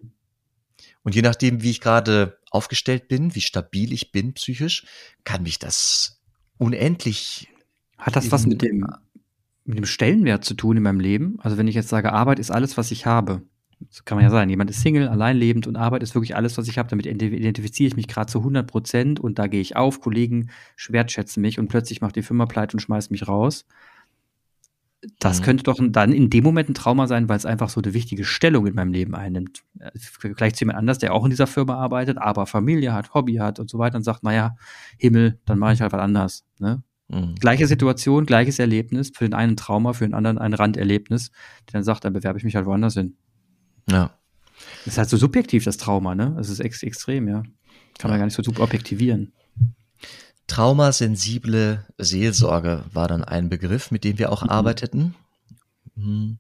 und 1.03 1.15
je 1.15 1.23
nachdem, 1.23 1.63
wie 1.63 1.71
ich 1.71 1.81
gerade 1.81 2.39
aufgestellt 2.51 3.09
bin, 3.09 3.35
wie 3.35 3.41
stabil 3.41 3.93
ich 3.93 4.13
bin 4.13 4.35
psychisch, 4.35 4.85
kann 5.25 5.43
mich 5.43 5.59
das 5.59 6.21
unendlich. 6.59 7.49
Hat 7.97 8.17
das 8.17 8.31
was 8.31 8.47
mit 8.47 8.63
dem, 8.63 8.87
mit 9.65 9.79
dem 9.79 9.87
Stellenwert 9.87 10.45
zu 10.45 10.55
tun 10.55 10.77
in 10.77 10.83
meinem 10.83 11.01
Leben? 11.01 11.39
Also, 11.41 11.57
wenn 11.57 11.69
ich 11.69 11.75
jetzt 11.75 11.89
sage, 11.89 12.13
Arbeit 12.13 12.39
ist 12.39 12.51
alles, 12.51 12.77
was 12.77 12.91
ich 12.91 13.07
habe. 13.07 13.43
Das 13.89 14.05
kann 14.05 14.17
man 14.17 14.25
ja 14.25 14.31
sein. 14.31 14.49
Jemand 14.49 14.71
ist 14.71 14.81
Single, 14.81 15.09
alleinlebend 15.09 15.67
und 15.67 15.75
Arbeit 15.77 16.05
ist 16.05 16.15
wirklich 16.15 16.37
alles, 16.37 16.57
was 16.57 16.69
ich 16.69 16.79
habe. 16.79 16.89
Damit 16.89 17.07
identifiziere 17.07 17.89
ich 17.89 17.97
mich 17.97 18.07
gerade 18.07 18.31
zu 18.31 18.39
100 18.39 18.65
Prozent 18.65 19.19
und 19.19 19.41
da 19.41 19.49
gehe 19.49 19.61
ich 19.61 19.75
auf. 19.75 20.01
Kollegen 20.01 20.51
wertschätzen 20.89 21.41
mich 21.41 21.59
und 21.59 21.67
plötzlich 21.67 22.01
macht 22.01 22.15
die 22.15 22.23
Firma 22.23 22.47
pleite 22.47 22.77
und 22.77 22.81
schmeißt 22.81 23.11
mich 23.11 23.27
raus 23.27 23.65
das 25.19 25.41
mhm. 25.41 25.45
könnte 25.45 25.65
doch 25.65 25.81
dann 25.81 26.13
in 26.13 26.31
dem 26.31 26.45
Moment 26.45 26.69
ein 26.69 26.75
Trauma 26.75 27.07
sein, 27.07 27.29
weil 27.29 27.37
es 27.37 27.47
einfach 27.47 27.69
so 27.69 27.81
eine 27.81 27.93
wichtige 27.93 28.25
Stellung 28.25 28.67
in 28.67 28.75
meinem 28.75 28.93
Leben 28.93 29.15
einnimmt. 29.15 29.63
Vielleicht 29.97 30.61
jemand 30.61 30.79
anders, 30.79 30.99
der 30.99 31.13
auch 31.13 31.25
in 31.25 31.31
dieser 31.31 31.49
Firma 31.49 31.75
arbeitet, 31.75 32.19
aber 32.19 32.47
Familie 32.47 32.93
hat, 32.93 33.13
Hobby 33.13 33.35
hat 33.35 33.59
und 33.59 33.69
so 33.69 33.79
weiter 33.79 33.97
und 33.97 34.05
sagt, 34.05 34.23
naja, 34.23 34.57
Himmel, 34.99 35.41
dann 35.45 35.59
mache 35.59 35.75
ich 35.75 35.81
halt 35.81 35.93
was 35.93 36.01
anders. 36.01 36.45
Ne? 36.61 36.83
Mhm. 37.09 37.35
Gleiche 37.35 37.67
Situation, 37.67 38.27
gleiches 38.27 38.59
Erlebnis, 38.59 39.11
für 39.15 39.25
den 39.25 39.35
einen 39.35 39.57
Trauma, 39.57 39.93
für 39.93 40.05
den 40.05 40.15
anderen 40.15 40.39
ein 40.39 40.55
Randerlebnis, 40.55 41.31
der 41.67 41.73
dann 41.73 41.85
sagt, 41.85 42.05
dann 42.05 42.13
bewerbe 42.13 42.39
ich 42.39 42.45
mich 42.45 42.55
halt 42.55 42.67
woanders 42.67 42.95
hin. 42.95 43.17
Ja. 43.91 44.17
Das 44.85 44.95
ist 44.95 44.99
halt 44.99 45.09
so 45.09 45.17
subjektiv, 45.17 45.65
das 45.65 45.77
Trauma, 45.77 46.15
ne? 46.15 46.35
Das 46.37 46.49
ist 46.49 46.61
ex 46.61 46.83
extrem, 46.85 47.27
ja. 47.27 47.43
Kann 47.99 48.11
man 48.11 48.19
gar 48.19 48.27
nicht 48.27 48.35
so 48.35 48.43
super 48.43 48.63
objektivieren. 48.63 49.33
Traumasensible 50.47 51.87
Seelsorge 51.99 52.85
war 52.93 53.09
dann 53.09 53.25
ein 53.25 53.49
Begriff, 53.49 53.91
mit 53.91 54.05
dem 54.05 54.19
wir 54.19 54.33
auch 54.33 54.43
mhm. 54.43 54.51
arbeiteten. 54.51 55.15
Mhm. 55.95 56.39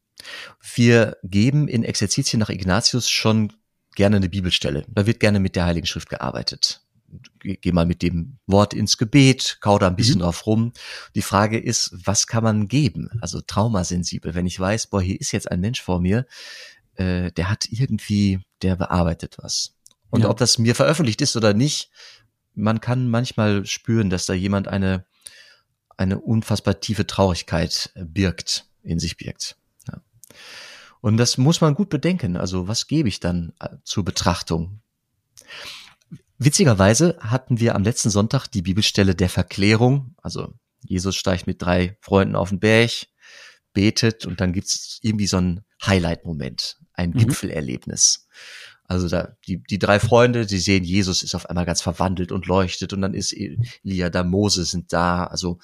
Wir 0.74 1.16
geben 1.22 1.68
in 1.68 1.82
Exerzitien 1.82 2.40
nach 2.40 2.50
Ignatius 2.50 3.08
schon 3.08 3.52
gerne 3.94 4.16
eine 4.16 4.28
Bibelstelle. 4.28 4.84
Da 4.88 5.06
wird 5.06 5.20
gerne 5.20 5.40
mit 5.40 5.56
der 5.56 5.64
Heiligen 5.64 5.86
Schrift 5.86 6.08
gearbeitet. 6.08 6.80
Geh 7.40 7.72
mal 7.72 7.84
mit 7.84 8.00
dem 8.00 8.38
Wort 8.46 8.72
ins 8.72 8.96
Gebet, 8.96 9.58
kau 9.60 9.78
da 9.78 9.86
ein 9.86 9.96
bisschen 9.96 10.16
mhm. 10.16 10.20
drauf 10.20 10.46
rum. 10.46 10.72
Die 11.14 11.22
Frage 11.22 11.58
ist, 11.58 11.90
was 11.92 12.26
kann 12.26 12.42
man 12.42 12.68
geben? 12.68 13.10
Also 13.20 13.40
traumasensibel. 13.40 14.34
Wenn 14.34 14.46
ich 14.46 14.58
weiß, 14.58 14.86
boah, 14.86 15.02
hier 15.02 15.20
ist 15.20 15.32
jetzt 15.32 15.50
ein 15.50 15.60
Mensch 15.60 15.82
vor 15.82 16.00
mir, 16.00 16.26
äh, 16.94 17.30
der 17.32 17.50
hat 17.50 17.66
irgendwie, 17.70 18.40
der 18.62 18.76
bearbeitet 18.76 19.36
was. 19.38 19.74
Und 20.08 20.22
ja. 20.22 20.30
ob 20.30 20.38
das 20.38 20.58
mir 20.58 20.74
veröffentlicht 20.74 21.20
ist 21.20 21.36
oder 21.36 21.52
nicht, 21.52 21.90
man 22.54 22.80
kann 22.80 23.08
manchmal 23.08 23.66
spüren, 23.66 24.10
dass 24.10 24.26
da 24.26 24.34
jemand 24.34 24.68
eine, 24.68 25.06
eine 25.96 26.20
unfassbar 26.20 26.80
tiefe 26.80 27.06
Traurigkeit 27.06 27.90
äh, 27.94 28.04
birgt, 28.04 28.66
in 28.82 28.98
sich 28.98 29.16
birgt. 29.16 29.56
Ja. 29.88 30.02
Und 31.00 31.16
das 31.16 31.38
muss 31.38 31.60
man 31.60 31.74
gut 31.74 31.88
bedenken. 31.88 32.36
Also 32.36 32.68
was 32.68 32.86
gebe 32.86 33.08
ich 33.08 33.20
dann 33.20 33.52
äh, 33.60 33.68
zur 33.84 34.04
Betrachtung? 34.04 34.80
Witzigerweise 36.38 37.18
hatten 37.20 37.60
wir 37.60 37.74
am 37.74 37.84
letzten 37.84 38.10
Sonntag 38.10 38.48
die 38.48 38.62
Bibelstelle 38.62 39.14
der 39.14 39.28
Verklärung. 39.28 40.14
Also 40.22 40.54
Jesus 40.80 41.16
steigt 41.16 41.46
mit 41.46 41.62
drei 41.62 41.96
Freunden 42.00 42.34
auf 42.34 42.48
den 42.48 42.58
Berg, 42.58 43.06
betet 43.72 44.26
und 44.26 44.40
dann 44.40 44.52
gibt's 44.52 44.98
irgendwie 45.02 45.26
so 45.26 45.38
ein 45.38 45.64
Highlight-Moment, 45.84 46.78
ein 46.94 47.10
mhm. 47.10 47.18
Gipfelerlebnis. 47.18 48.26
Also 48.92 49.08
da, 49.08 49.34
die, 49.46 49.62
die 49.62 49.78
drei 49.78 49.98
Freunde, 49.98 50.44
die 50.44 50.58
sehen, 50.58 50.84
Jesus 50.84 51.22
ist 51.22 51.34
auf 51.34 51.48
einmal 51.48 51.64
ganz 51.64 51.80
verwandelt 51.80 52.30
und 52.30 52.44
leuchtet 52.46 52.92
und 52.92 53.00
dann 53.00 53.14
ist 53.14 53.32
Elia 53.32 54.10
da, 54.10 54.22
Mose 54.22 54.66
sind 54.66 54.92
da, 54.92 55.24
also 55.24 55.60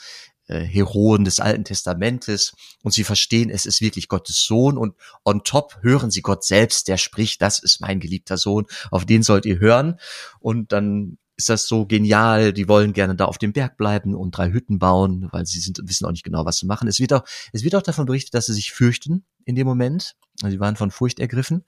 äh, 0.47 0.61
Heroen 0.61 1.27
des 1.27 1.38
Alten 1.38 1.64
Testamentes 1.64 2.55
und 2.83 2.93
sie 2.95 3.05
verstehen, 3.05 3.51
es 3.51 3.67
ist 3.67 3.83
wirklich 3.83 4.09
Gottes 4.09 4.47
Sohn 4.47 4.79
und 4.79 4.95
on 5.27 5.45
top 5.45 5.77
hören 5.83 6.11
sie 6.11 6.23
Gott 6.23 6.43
selbst, 6.43 6.88
der 6.88 6.97
spricht, 6.97 7.43
das 7.43 7.59
ist 7.59 7.83
mein 7.83 8.01
geliebter 8.01 8.38
Sohn, 8.38 8.64
auf 8.91 9.05
den 9.05 9.23
sollt 9.23 9.45
ihr 9.45 9.59
hören 9.59 10.01
und 10.41 10.73
dann 10.73 11.19
ist 11.37 11.51
das 11.51 11.69
so 11.69 11.85
genial, 11.85 12.55
die 12.55 12.67
wollen 12.67 12.95
gerne 12.95 13.14
da 13.14 13.27
auf 13.27 13.37
dem 13.37 13.53
Berg 13.53 13.77
bleiben 13.77 14.14
und 14.14 14.31
drei 14.31 14.51
Hütten 14.51 14.79
bauen, 14.79 15.29
weil 15.33 15.45
sie 15.45 15.61
sind, 15.61 15.81
wissen 15.85 16.07
auch 16.07 16.12
nicht 16.12 16.25
genau, 16.25 16.47
was 16.47 16.57
zu 16.57 16.67
machen. 16.67 16.88
Es 16.88 16.99
wird 16.99 17.12
auch, 17.12 17.25
es 17.53 17.62
wird 17.62 17.77
auch 17.77 17.83
davon 17.83 18.07
berichtet, 18.07 18.35
dass 18.35 18.47
sie 18.47 18.55
sich 18.55 18.73
fürchten 18.73 19.25
in 19.45 19.55
dem 19.55 19.67
Moment. 19.67 20.17
Also 20.43 20.55
sie 20.55 20.61
waren 20.61 20.77
von 20.77 20.91
Furcht 20.91 21.21
ergriffen. 21.21 21.64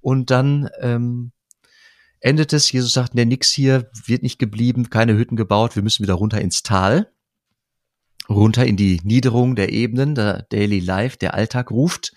Und 0.00 0.30
dann 0.30 0.68
ähm, 0.80 1.32
endet 2.20 2.52
es, 2.52 2.70
Jesus 2.70 2.92
sagt, 2.92 3.14
ne, 3.14 3.26
nix 3.26 3.50
hier, 3.50 3.90
wird 4.06 4.22
nicht 4.22 4.38
geblieben, 4.38 4.90
keine 4.90 5.16
Hütten 5.16 5.36
gebaut, 5.36 5.76
wir 5.76 5.82
müssen 5.82 6.02
wieder 6.02 6.14
runter 6.14 6.40
ins 6.40 6.62
Tal, 6.62 7.12
runter 8.28 8.66
in 8.66 8.76
die 8.76 9.00
Niederung 9.04 9.56
der 9.56 9.72
Ebenen, 9.72 10.14
der 10.14 10.42
Daily 10.50 10.80
Life, 10.80 11.16
der 11.16 11.34
Alltag 11.34 11.70
ruft. 11.70 12.12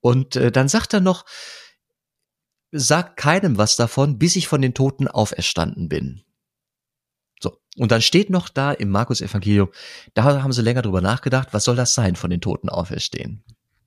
Und 0.00 0.36
äh, 0.36 0.52
dann 0.52 0.68
sagt 0.68 0.94
er 0.94 1.00
noch, 1.00 1.24
sag 2.72 3.16
keinem 3.16 3.58
was 3.58 3.76
davon, 3.76 4.18
bis 4.18 4.36
ich 4.36 4.46
von 4.46 4.62
den 4.62 4.74
Toten 4.74 5.08
auferstanden 5.08 5.88
bin. 5.88 6.22
So. 7.40 7.58
Und 7.76 7.90
dann 7.90 8.02
steht 8.02 8.30
noch 8.30 8.48
da 8.48 8.72
im 8.72 8.90
Markus 8.90 9.20
Evangelium, 9.20 9.70
da 10.14 10.24
haben 10.24 10.52
sie 10.52 10.62
länger 10.62 10.82
drüber 10.82 11.00
nachgedacht, 11.00 11.48
was 11.52 11.64
soll 11.64 11.76
das 11.76 11.94
sein, 11.94 12.16
von 12.16 12.30
den 12.30 12.40
Toten 12.40 12.68
auferstehen? 12.68 13.42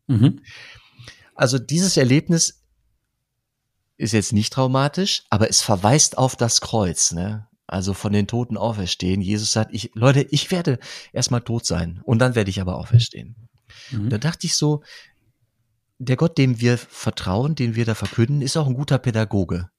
Mhm. 0.07 0.41
Also 1.35 1.57
dieses 1.59 1.97
Erlebnis 1.97 2.62
ist 4.03 4.11
jetzt 4.11 4.33
nicht 4.33 4.53
traumatisch, 4.53 5.23
aber 5.29 5.49
es 5.49 5.61
verweist 5.61 6.17
auf 6.17 6.35
das 6.35 6.61
Kreuz, 6.61 7.11
ne? 7.11 7.47
Also 7.65 7.93
von 7.93 8.13
den 8.13 8.27
Toten 8.27 8.57
auferstehen. 8.57 9.21
Jesus 9.21 9.51
sagt, 9.51 9.73
ich, 9.73 9.91
Leute, 9.95 10.27
ich 10.29 10.51
werde 10.51 10.77
erstmal 11.11 11.41
tot 11.41 11.65
sein 11.65 12.01
und 12.03 12.19
dann 12.19 12.35
werde 12.35 12.49
ich 12.49 12.61
aber 12.61 12.75
auferstehen. 12.75 13.35
Mhm. 13.89 14.09
Da 14.09 14.17
dachte 14.17 14.45
ich 14.45 14.55
so, 14.55 14.83
der 15.97 16.17
Gott, 16.17 16.37
dem 16.37 16.59
wir 16.59 16.77
vertrauen, 16.77 17.55
den 17.55 17.75
wir 17.75 17.85
da 17.85 17.95
verkünden, 17.95 18.41
ist 18.41 18.57
auch 18.57 18.67
ein 18.67 18.75
guter 18.75 18.99
Pädagoge. 18.99 19.69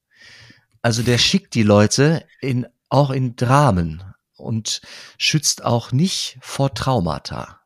Also 0.83 1.03
der 1.03 1.19
schickt 1.19 1.55
die 1.55 1.63
Leute 1.63 2.27
in, 2.41 2.67
auch 2.89 3.11
in 3.11 3.37
Dramen 3.37 4.03
und 4.37 4.81
schützt 5.19 5.65
auch 5.65 5.93
nicht 5.93 6.39
vor 6.41 6.75
Traumata. 6.75 7.61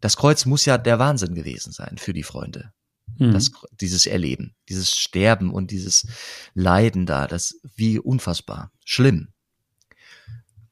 Das 0.00 0.16
Kreuz 0.16 0.44
muss 0.46 0.64
ja 0.64 0.78
der 0.78 0.98
Wahnsinn 0.98 1.34
gewesen 1.34 1.72
sein 1.72 1.96
für 1.96 2.12
die 2.12 2.24
Freunde. 2.24 2.72
Mhm. 3.18 3.32
das, 3.32 3.50
dieses 3.80 4.06
Erleben, 4.06 4.54
dieses 4.68 4.96
Sterben 4.96 5.52
und 5.52 5.70
dieses 5.70 6.06
Leiden 6.54 7.06
da, 7.06 7.26
das 7.26 7.60
wie 7.76 7.98
unfassbar 7.98 8.70
schlimm. 8.84 9.28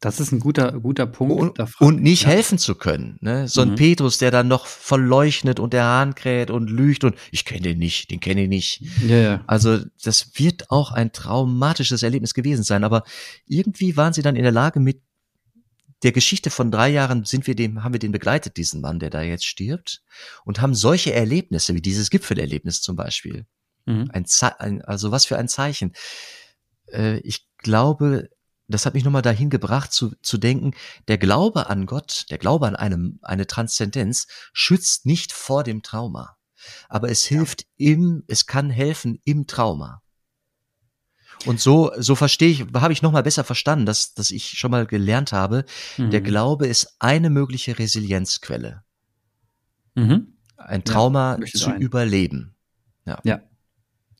Das 0.02 0.18
ist 0.18 0.32
ein 0.32 0.40
guter, 0.40 0.80
guter 0.80 1.04
Punkt. 1.04 1.58
Und, 1.58 1.80
und 1.80 2.02
nicht 2.02 2.22
ja. 2.22 2.30
helfen 2.30 2.56
zu 2.56 2.74
können. 2.74 3.18
Ne? 3.20 3.48
So 3.48 3.60
ein 3.60 3.72
mhm. 3.72 3.74
Petrus, 3.74 4.16
der 4.16 4.30
dann 4.30 4.48
noch 4.48 4.64
verleuchtet 4.66 5.60
und 5.60 5.74
der 5.74 5.84
Hahn 5.84 6.14
kräht 6.14 6.50
und 6.50 6.70
lügt 6.70 7.04
und 7.04 7.16
ich 7.30 7.44
kenne 7.44 7.60
den 7.60 7.78
nicht, 7.78 8.10
den 8.10 8.18
kenne 8.18 8.44
ich 8.44 8.48
nicht. 8.48 8.82
Ja, 9.06 9.16
ja. 9.16 9.44
Also 9.46 9.78
das 10.02 10.30
wird 10.36 10.70
auch 10.70 10.92
ein 10.92 11.12
traumatisches 11.12 12.02
Erlebnis 12.02 12.32
gewesen 12.32 12.62
sein. 12.62 12.82
Aber 12.82 13.02
irgendwie 13.46 13.98
waren 13.98 14.14
sie 14.14 14.22
dann 14.22 14.36
in 14.36 14.42
der 14.42 14.52
Lage, 14.52 14.80
mit 14.80 15.02
der 16.02 16.12
Geschichte 16.12 16.50
von 16.50 16.70
drei 16.70 16.88
Jahren 16.88 17.24
sind 17.24 17.46
wir 17.46 17.54
dem, 17.54 17.84
haben 17.84 17.92
wir 17.92 17.98
den 17.98 18.12
begleitet, 18.12 18.56
diesen 18.56 18.80
Mann, 18.80 18.98
der 18.98 19.10
da 19.10 19.22
jetzt 19.22 19.44
stirbt, 19.44 20.02
und 20.44 20.60
haben 20.60 20.74
solche 20.74 21.12
Erlebnisse, 21.12 21.74
wie 21.74 21.82
dieses 21.82 22.10
Gipfelerlebnis 22.10 22.80
zum 22.80 22.96
Beispiel. 22.96 23.46
Mhm. 23.86 24.10
Ein, 24.12 24.24
ein, 24.58 24.82
also 24.82 25.10
was 25.10 25.26
für 25.26 25.36
ein 25.36 25.48
Zeichen. 25.48 25.92
Äh, 26.86 27.18
ich 27.18 27.46
glaube, 27.58 28.30
das 28.68 28.86
hat 28.86 28.94
mich 28.94 29.04
nochmal 29.04 29.22
dahin 29.22 29.50
gebracht 29.50 29.92
zu, 29.92 30.14
zu 30.22 30.38
denken, 30.38 30.74
der 31.08 31.18
Glaube 31.18 31.68
an 31.68 31.86
Gott, 31.86 32.26
der 32.30 32.38
Glaube 32.38 32.66
an 32.66 32.76
einem, 32.76 33.18
eine 33.22 33.46
Transzendenz 33.46 34.26
schützt 34.52 35.06
nicht 35.06 35.32
vor 35.32 35.64
dem 35.64 35.82
Trauma. 35.82 36.36
Aber 36.88 37.10
es 37.10 37.24
hilft 37.24 37.62
ja. 37.62 37.92
im, 37.92 38.24
es 38.28 38.46
kann 38.46 38.70
helfen 38.70 39.20
im 39.24 39.46
Trauma. 39.46 40.02
Und 41.46 41.60
so, 41.60 41.90
so 41.96 42.14
verstehe 42.14 42.50
ich, 42.50 42.66
habe 42.74 42.92
ich 42.92 43.02
nochmal 43.02 43.22
besser 43.22 43.44
verstanden, 43.44 43.86
dass, 43.86 44.14
dass 44.14 44.30
ich 44.30 44.58
schon 44.58 44.70
mal 44.70 44.86
gelernt 44.86 45.32
habe, 45.32 45.64
mhm. 45.96 46.10
der 46.10 46.20
Glaube 46.20 46.66
ist 46.66 46.96
eine 46.98 47.30
mögliche 47.30 47.78
Resilienzquelle. 47.78 48.82
Mhm. 49.94 50.34
Ein 50.56 50.84
Trauma 50.84 51.38
ja, 51.40 51.46
zu 51.46 51.70
ein. 51.70 51.80
überleben. 51.80 52.54
Ja. 53.06 53.18
ja. 53.24 53.40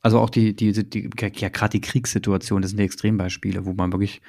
Also 0.02 0.18
auch 0.18 0.30
die, 0.30 0.56
die, 0.56 0.72
die, 0.72 0.88
die 0.88 1.11
ja, 1.37 1.48
gerade 1.50 1.72
die 1.72 1.83
Kriegssituation, 1.83 2.62
das 2.62 2.70
sind 2.70 2.78
die 2.78 2.85
Extrembeispiele, 2.85 3.66
wo 3.66 3.74
man 3.74 3.92
wirklich 3.92 4.22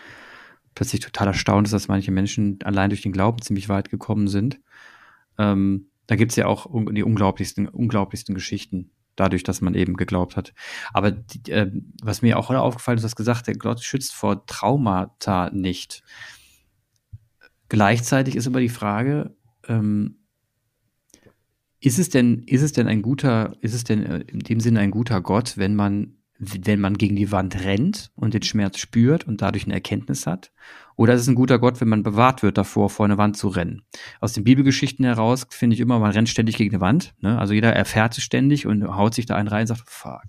plötzlich 0.75 1.01
total 1.01 1.27
erstaunt 1.27 1.67
ist, 1.67 1.71
dass 1.71 1.87
manche 1.87 2.11
Menschen 2.11 2.59
allein 2.63 2.89
durch 2.89 3.01
den 3.01 3.13
Glauben 3.13 3.41
ziemlich 3.41 3.69
weit 3.69 3.89
gekommen 3.89 4.27
sind. 4.27 4.59
Ähm, 5.37 5.87
da 6.07 6.15
gibt's 6.15 6.35
ja 6.35 6.47
auch 6.47 6.67
die 6.91 7.03
unglaublichsten, 7.03 7.69
unglaublichsten 7.69 8.35
Geschichten, 8.35 8.91
dadurch, 9.15 9.43
dass 9.43 9.61
man 9.61 9.75
eben 9.75 9.95
geglaubt 9.95 10.35
hat. 10.35 10.53
Aber 10.93 11.11
die, 11.11 11.51
äh, 11.51 11.71
was 12.01 12.21
mir 12.21 12.37
auch 12.37 12.49
aufgefallen 12.49 12.97
ist, 12.97 13.03
du 13.03 13.07
hast 13.07 13.15
gesagt, 13.15 13.47
der 13.47 13.55
Gott 13.55 13.83
schützt 13.83 14.13
vor 14.13 14.45
Traumata 14.45 15.49
nicht. 15.51 16.03
Gleichzeitig 17.69 18.35
ist 18.35 18.47
aber 18.47 18.59
die 18.59 18.69
Frage, 18.69 19.35
ähm, 19.67 20.17
ist 21.79 21.99
es 21.99 22.09
denn, 22.09 22.43
ist 22.43 22.61
es 22.61 22.73
denn 22.73 22.87
ein 22.87 23.01
guter, 23.01 23.55
ist 23.61 23.73
es 23.73 23.83
denn 23.83 24.05
äh, 24.05 24.19
in 24.27 24.39
dem 24.39 24.59
Sinne 24.59 24.79
ein 24.79 24.91
guter 24.91 25.21
Gott, 25.21 25.57
wenn 25.57 25.75
man, 25.75 26.15
wenn 26.37 26.79
man 26.79 26.97
gegen 26.97 27.15
die 27.15 27.31
Wand 27.31 27.63
rennt 27.63 28.11
und 28.15 28.33
den 28.33 28.43
Schmerz 28.43 28.77
spürt 28.77 29.27
und 29.27 29.41
dadurch 29.41 29.65
eine 29.65 29.73
Erkenntnis 29.73 30.27
hat? 30.27 30.51
Oder 31.01 31.15
ist 31.15 31.21
es 31.21 31.27
ein 31.27 31.33
guter 31.33 31.57
Gott, 31.57 31.81
wenn 31.81 31.89
man 31.89 32.03
bewahrt 32.03 32.43
wird 32.43 32.59
davor, 32.59 32.91
vor 32.91 33.05
eine 33.05 33.17
Wand 33.17 33.35
zu 33.35 33.47
rennen? 33.47 33.81
Aus 34.19 34.33
den 34.33 34.43
Bibelgeschichten 34.43 35.03
heraus 35.03 35.47
finde 35.49 35.73
ich 35.73 35.79
immer, 35.79 35.97
man 35.97 36.11
rennt 36.11 36.29
ständig 36.29 36.57
gegen 36.57 36.75
eine 36.75 36.81
Wand. 36.81 37.15
Ne? 37.21 37.39
Also 37.39 37.55
jeder 37.55 37.73
erfährt 37.73 38.15
es 38.15 38.23
ständig 38.23 38.67
und 38.67 38.85
haut 38.85 39.15
sich 39.15 39.25
da 39.25 39.35
einen 39.35 39.47
rein 39.47 39.61
und 39.61 39.67
sagt, 39.67 39.89
fuck. 39.89 40.27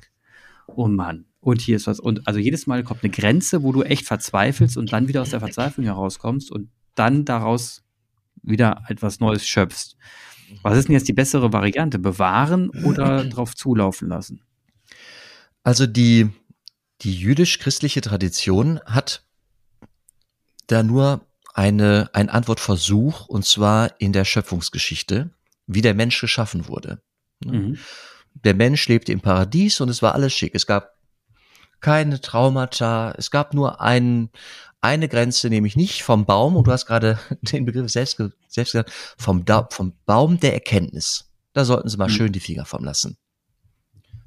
Oh 0.67 0.89
Mann. 0.89 1.27
Und 1.41 1.61
hier 1.61 1.77
ist 1.77 1.87
was. 1.87 2.01
Und 2.01 2.27
also 2.27 2.41
jedes 2.41 2.67
Mal 2.67 2.85
kommt 2.85 3.05
eine 3.05 3.13
Grenze, 3.13 3.63
wo 3.63 3.73
du 3.73 3.83
echt 3.83 4.07
verzweifelst 4.07 4.79
und 4.79 4.95
dann 4.95 5.09
wieder 5.09 5.21
aus 5.21 5.29
der 5.29 5.41
Verzweiflung 5.41 5.85
herauskommst 5.85 6.51
und 6.51 6.71
dann 6.95 7.27
daraus 7.27 7.85
wieder 8.43 8.83
etwas 8.89 9.21
Neues 9.21 9.47
schöpfst. 9.47 9.99
Was 10.63 10.79
ist 10.79 10.89
denn 10.89 10.95
jetzt 10.95 11.07
die 11.07 11.13
bessere 11.13 11.53
Variante? 11.53 11.99
Bewahren 11.99 12.71
oder 12.87 13.27
drauf 13.27 13.55
zulaufen 13.55 14.09
lassen? 14.09 14.41
Also 15.65 15.87
die, 15.87 16.31
die 17.03 17.15
jüdisch-christliche 17.15 18.01
Tradition 18.01 18.81
hat 18.87 19.27
da 20.67 20.83
nur 20.83 21.27
eine, 21.55 22.11
ein 22.13 22.29
Antwortversuch, 22.29 23.27
und 23.27 23.45
zwar 23.45 24.01
in 24.01 24.13
der 24.13 24.25
Schöpfungsgeschichte, 24.25 25.31
wie 25.67 25.83
der 25.83 25.95
Mensch 25.95 26.21
geschaffen 26.21 26.69
wurde. 26.69 27.03
Mhm. 27.45 27.79
Der 28.35 28.55
Mensch 28.55 28.89
lebte 28.89 29.13
im 29.13 29.21
Paradies 29.21 29.81
und 29.81 29.89
es 29.89 30.03
war 30.03 30.15
alles 30.15 30.33
schick. 30.33 30.55
Es 30.55 30.67
gab 30.67 30.95
keine 31.81 32.21
Traumata, 32.21 33.13
es 33.19 33.31
gab 33.31 33.55
nur 33.55 33.81
einen, 33.81 34.31
eine 34.81 35.09
Grenze, 35.09 35.49
nämlich 35.49 35.77
nicht 35.77 36.03
vom 36.03 36.25
Baum, 36.25 36.57
und 36.57 36.67
du 36.67 36.73
hast 36.73 36.87
gerade 36.87 37.19
den 37.43 37.65
Begriff 37.65 37.91
selbst, 37.91 38.17
selbst 38.49 38.73
gesagt, 38.73 38.93
vom, 39.19 39.45
da 39.45 39.69
vom 39.71 39.95
Baum 40.07 40.41
der 40.41 40.55
Erkenntnis. 40.55 41.31
Da 41.53 41.65
sollten 41.65 41.89
sie 41.89 41.99
mal 41.99 42.09
mhm. 42.09 42.13
schön 42.13 42.33
die 42.33 42.41
Finger 42.41 42.65
vom 42.65 42.85
lassen. 42.85 43.19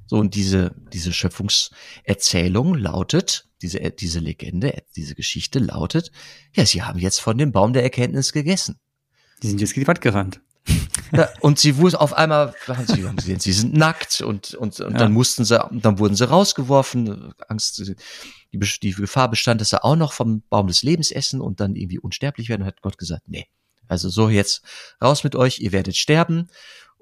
So, 0.08 0.18
und 0.18 0.36
diese, 0.36 0.76
diese 0.94 1.14
Schöpfungserzählung 1.14 2.76
lautet, 2.76 3.50
diese, 3.62 3.80
diese 3.92 4.20
Legende, 4.20 4.84
diese 4.96 5.16
Geschichte 5.16 5.60
lautet, 5.60 6.12
ja, 6.54 6.66
sie 6.66 6.84
haben 6.84 7.00
jetzt 7.00 7.20
von 7.20 7.38
dem 7.38 7.52
Baum 7.52 7.74
der 7.74 7.84
Erkenntnis 7.84 8.32
gegessen. 8.32 8.80
Die 9.42 9.48
sind 9.48 9.62
jetzt 9.62 9.74
gegen 9.74 9.84
die 9.84 9.88
Wand 9.88 10.02
gerannt. 10.02 10.42
Ja, 11.12 11.30
und 11.42 11.60
sie 11.60 11.78
wussten 11.78 11.98
auf 11.98 12.14
einmal, 12.14 12.54
sie, 12.88 13.06
haben 13.06 13.16
gesehen, 13.16 13.40
sie 13.40 13.54
sind 13.54 13.74
nackt 13.74 14.22
und, 14.22 14.56
und, 14.56 14.80
und 14.80 14.94
ja. 14.94 14.98
dann 14.98 15.12
mussten 15.12 15.46
sie, 15.46 15.64
dann 15.72 16.00
wurden 16.00 16.16
sie 16.16 16.28
rausgeworfen. 16.28 17.34
Angst, 17.48 17.96
die, 18.52 18.60
die 18.60 18.92
Gefahr 18.92 19.30
bestand, 19.30 19.62
dass 19.62 19.70
sie 19.70 19.84
auch 19.84 19.96
noch 19.96 20.14
vom 20.14 20.42
Baum 20.50 20.68
des 20.68 20.82
Lebens 20.82 21.12
essen 21.12 21.42
und 21.42 21.60
dann 21.60 21.76
irgendwie 21.76 22.00
unsterblich 22.00 22.50
werden. 22.50 22.64
Und 22.64 22.68
hat 22.68 22.82
Gott 22.82 22.98
gesagt, 22.98 23.24
nee. 23.28 23.48
Also 23.88 24.10
so 24.10 24.30
jetzt 24.30 24.64
raus 25.02 25.24
mit 25.24 25.36
euch, 25.36 25.60
ihr 25.60 25.72
werdet 25.72 25.96
sterben 25.96 26.48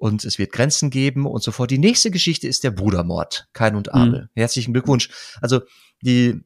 und 0.04 0.26
es 0.26 0.38
wird 0.38 0.52
Grenzen 0.52 0.90
geben 0.90 1.26
und 1.26 1.42
so 1.42 1.54
fort. 1.54 1.72
Die 1.72 1.78
nächste 1.78 2.12
Geschichte 2.12 2.46
ist 2.46 2.66
der 2.66 2.72
Brudermord, 2.72 3.48
Kain 3.54 3.78
und 3.78 3.94
Abel. 3.94 4.24
Mhm. 4.24 4.30
Herzlichen 4.36 4.74
Glückwunsch. 4.74 5.10
Also 5.40 5.62
die, 6.02 6.42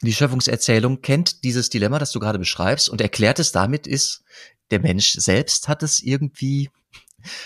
die 0.00 0.14
Schöpfungserzählung 0.14 1.02
kennt 1.02 1.44
dieses 1.44 1.68
Dilemma, 1.68 1.98
das 1.98 2.10
du 2.10 2.20
gerade 2.20 2.38
beschreibst 2.38 2.88
und 2.88 3.02
erklärt 3.02 3.38
es 3.38 3.52
damit 3.52 3.86
ist, 3.86 4.22
der 4.70 4.80
Mensch 4.80 5.12
selbst 5.12 5.68
hat 5.68 5.82
es 5.82 6.02
irgendwie, 6.02 6.70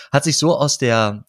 hat 0.09 0.23
sich 0.23 0.37
so 0.37 0.57
aus 0.57 0.77
der, 0.77 1.25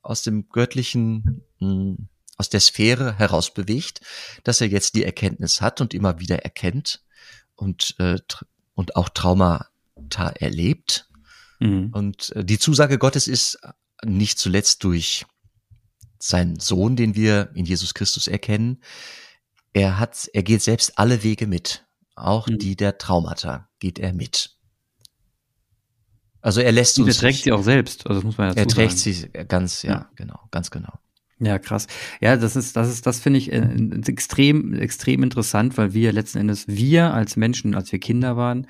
aus 0.00 0.22
dem 0.22 0.48
göttlichen, 0.48 1.42
hm, 1.58 2.08
aus 2.38 2.48
der 2.48 2.60
Sphäre 2.60 3.18
herausbewegt, 3.18 4.00
dass 4.44 4.62
er 4.62 4.68
jetzt 4.68 4.94
die 4.94 5.04
Erkenntnis 5.04 5.60
hat 5.60 5.82
und 5.82 5.92
immer 5.92 6.20
wieder 6.20 6.38
erkennt 6.38 7.02
und, 7.54 7.96
äh, 7.98 8.16
und 8.72 8.96
auch 8.96 9.10
Traumata 9.10 10.30
erlebt. 10.36 11.06
Mhm. 11.62 11.90
Und 11.92 12.30
äh, 12.34 12.44
die 12.44 12.58
Zusage 12.58 12.98
Gottes 12.98 13.28
ist 13.28 13.58
nicht 14.04 14.38
zuletzt 14.38 14.82
durch 14.84 15.24
seinen 16.18 16.58
Sohn, 16.58 16.96
den 16.96 17.14
wir 17.14 17.50
in 17.54 17.64
Jesus 17.64 17.94
Christus 17.94 18.26
erkennen. 18.26 18.82
Er 19.72 19.98
hat, 19.98 20.28
er 20.32 20.42
geht 20.42 20.62
selbst 20.62 20.98
alle 20.98 21.22
Wege 21.22 21.46
mit. 21.46 21.86
Auch 22.14 22.48
mhm. 22.48 22.58
die 22.58 22.76
der 22.76 22.98
Traumata 22.98 23.68
geht 23.78 23.98
er 23.98 24.12
mit. 24.12 24.56
Also 26.40 26.60
er 26.60 26.72
lässt 26.72 26.98
uns. 26.98 27.16
Er 27.16 27.20
trägt 27.20 27.44
sie 27.44 27.52
auch 27.52 27.62
selbst, 27.62 28.06
also 28.06 28.20
das 28.20 28.24
muss 28.24 28.38
man 28.38 28.48
ja 28.48 28.54
Er 28.54 28.66
trägt 28.66 28.98
sie 28.98 29.28
ganz, 29.48 29.82
ja, 29.82 29.92
ja, 29.92 30.10
genau, 30.16 30.40
ganz 30.50 30.70
genau. 30.70 30.98
Ja, 31.38 31.58
krass. 31.58 31.86
Ja, 32.20 32.36
das 32.36 32.54
ist, 32.54 32.76
das 32.76 32.88
ist, 32.88 33.06
das 33.06 33.18
finde 33.18 33.38
ich 33.38 33.52
äh, 33.52 33.68
extrem, 34.06 34.74
extrem 34.74 35.22
interessant, 35.22 35.76
weil 35.76 35.92
wir 35.92 36.12
letzten 36.12 36.38
Endes, 36.38 36.68
wir 36.68 37.14
als 37.14 37.36
Menschen, 37.36 37.74
als 37.74 37.90
wir 37.90 37.98
Kinder 37.98 38.36
waren, 38.36 38.68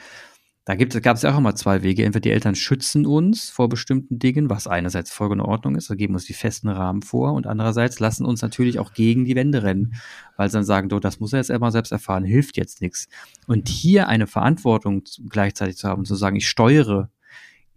da 0.64 0.77
gab 0.77 1.16
es 1.16 1.22
ja 1.22 1.33
auch 1.33 1.38
immer 1.38 1.57
zwei 1.57 1.83
Wege. 1.83 2.05
Entweder 2.05 2.22
die 2.22 2.31
Eltern 2.31 2.55
schützen 2.55 3.05
uns 3.05 3.51
vor 3.51 3.68
bestimmten 3.68 4.20
Dingen, 4.20 4.48
was 4.48 4.68
einerseits 4.68 5.18
in 5.18 5.40
Ordnung 5.40 5.75
ist, 5.75 5.90
da 5.90 5.94
geben 5.94 6.14
uns 6.14 6.25
die 6.25 6.35
festen 6.35 6.68
Rahmen 6.68 7.03
vor 7.03 7.33
und 7.33 7.48
andererseits 7.48 7.98
lassen 7.98 8.25
uns 8.25 8.42
natürlich 8.42 8.79
auch 8.79 8.92
gegen 8.92 9.25
die 9.25 9.35
Wände 9.35 9.64
rennen, 9.64 9.94
weil 10.37 10.48
sie 10.48 10.55
dann 10.55 10.64
sagen, 10.64 10.88
du, 10.88 11.01
das 11.01 11.18
muss 11.18 11.33
er 11.33 11.40
jetzt 11.40 11.51
immer 11.51 11.72
selbst 11.72 11.90
erfahren, 11.90 12.25
hilft 12.25 12.57
jetzt 12.57 12.81
nichts. 12.81 13.09
Und 13.48 13.68
hier 13.68 14.07
eine 14.07 14.29
Verantwortung 14.29 15.03
gleichzeitig 15.29 15.77
zu 15.77 15.88
haben 15.88 16.05
zu 16.05 16.14
sagen, 16.14 16.37
ich 16.37 16.48
steuere 16.48 17.11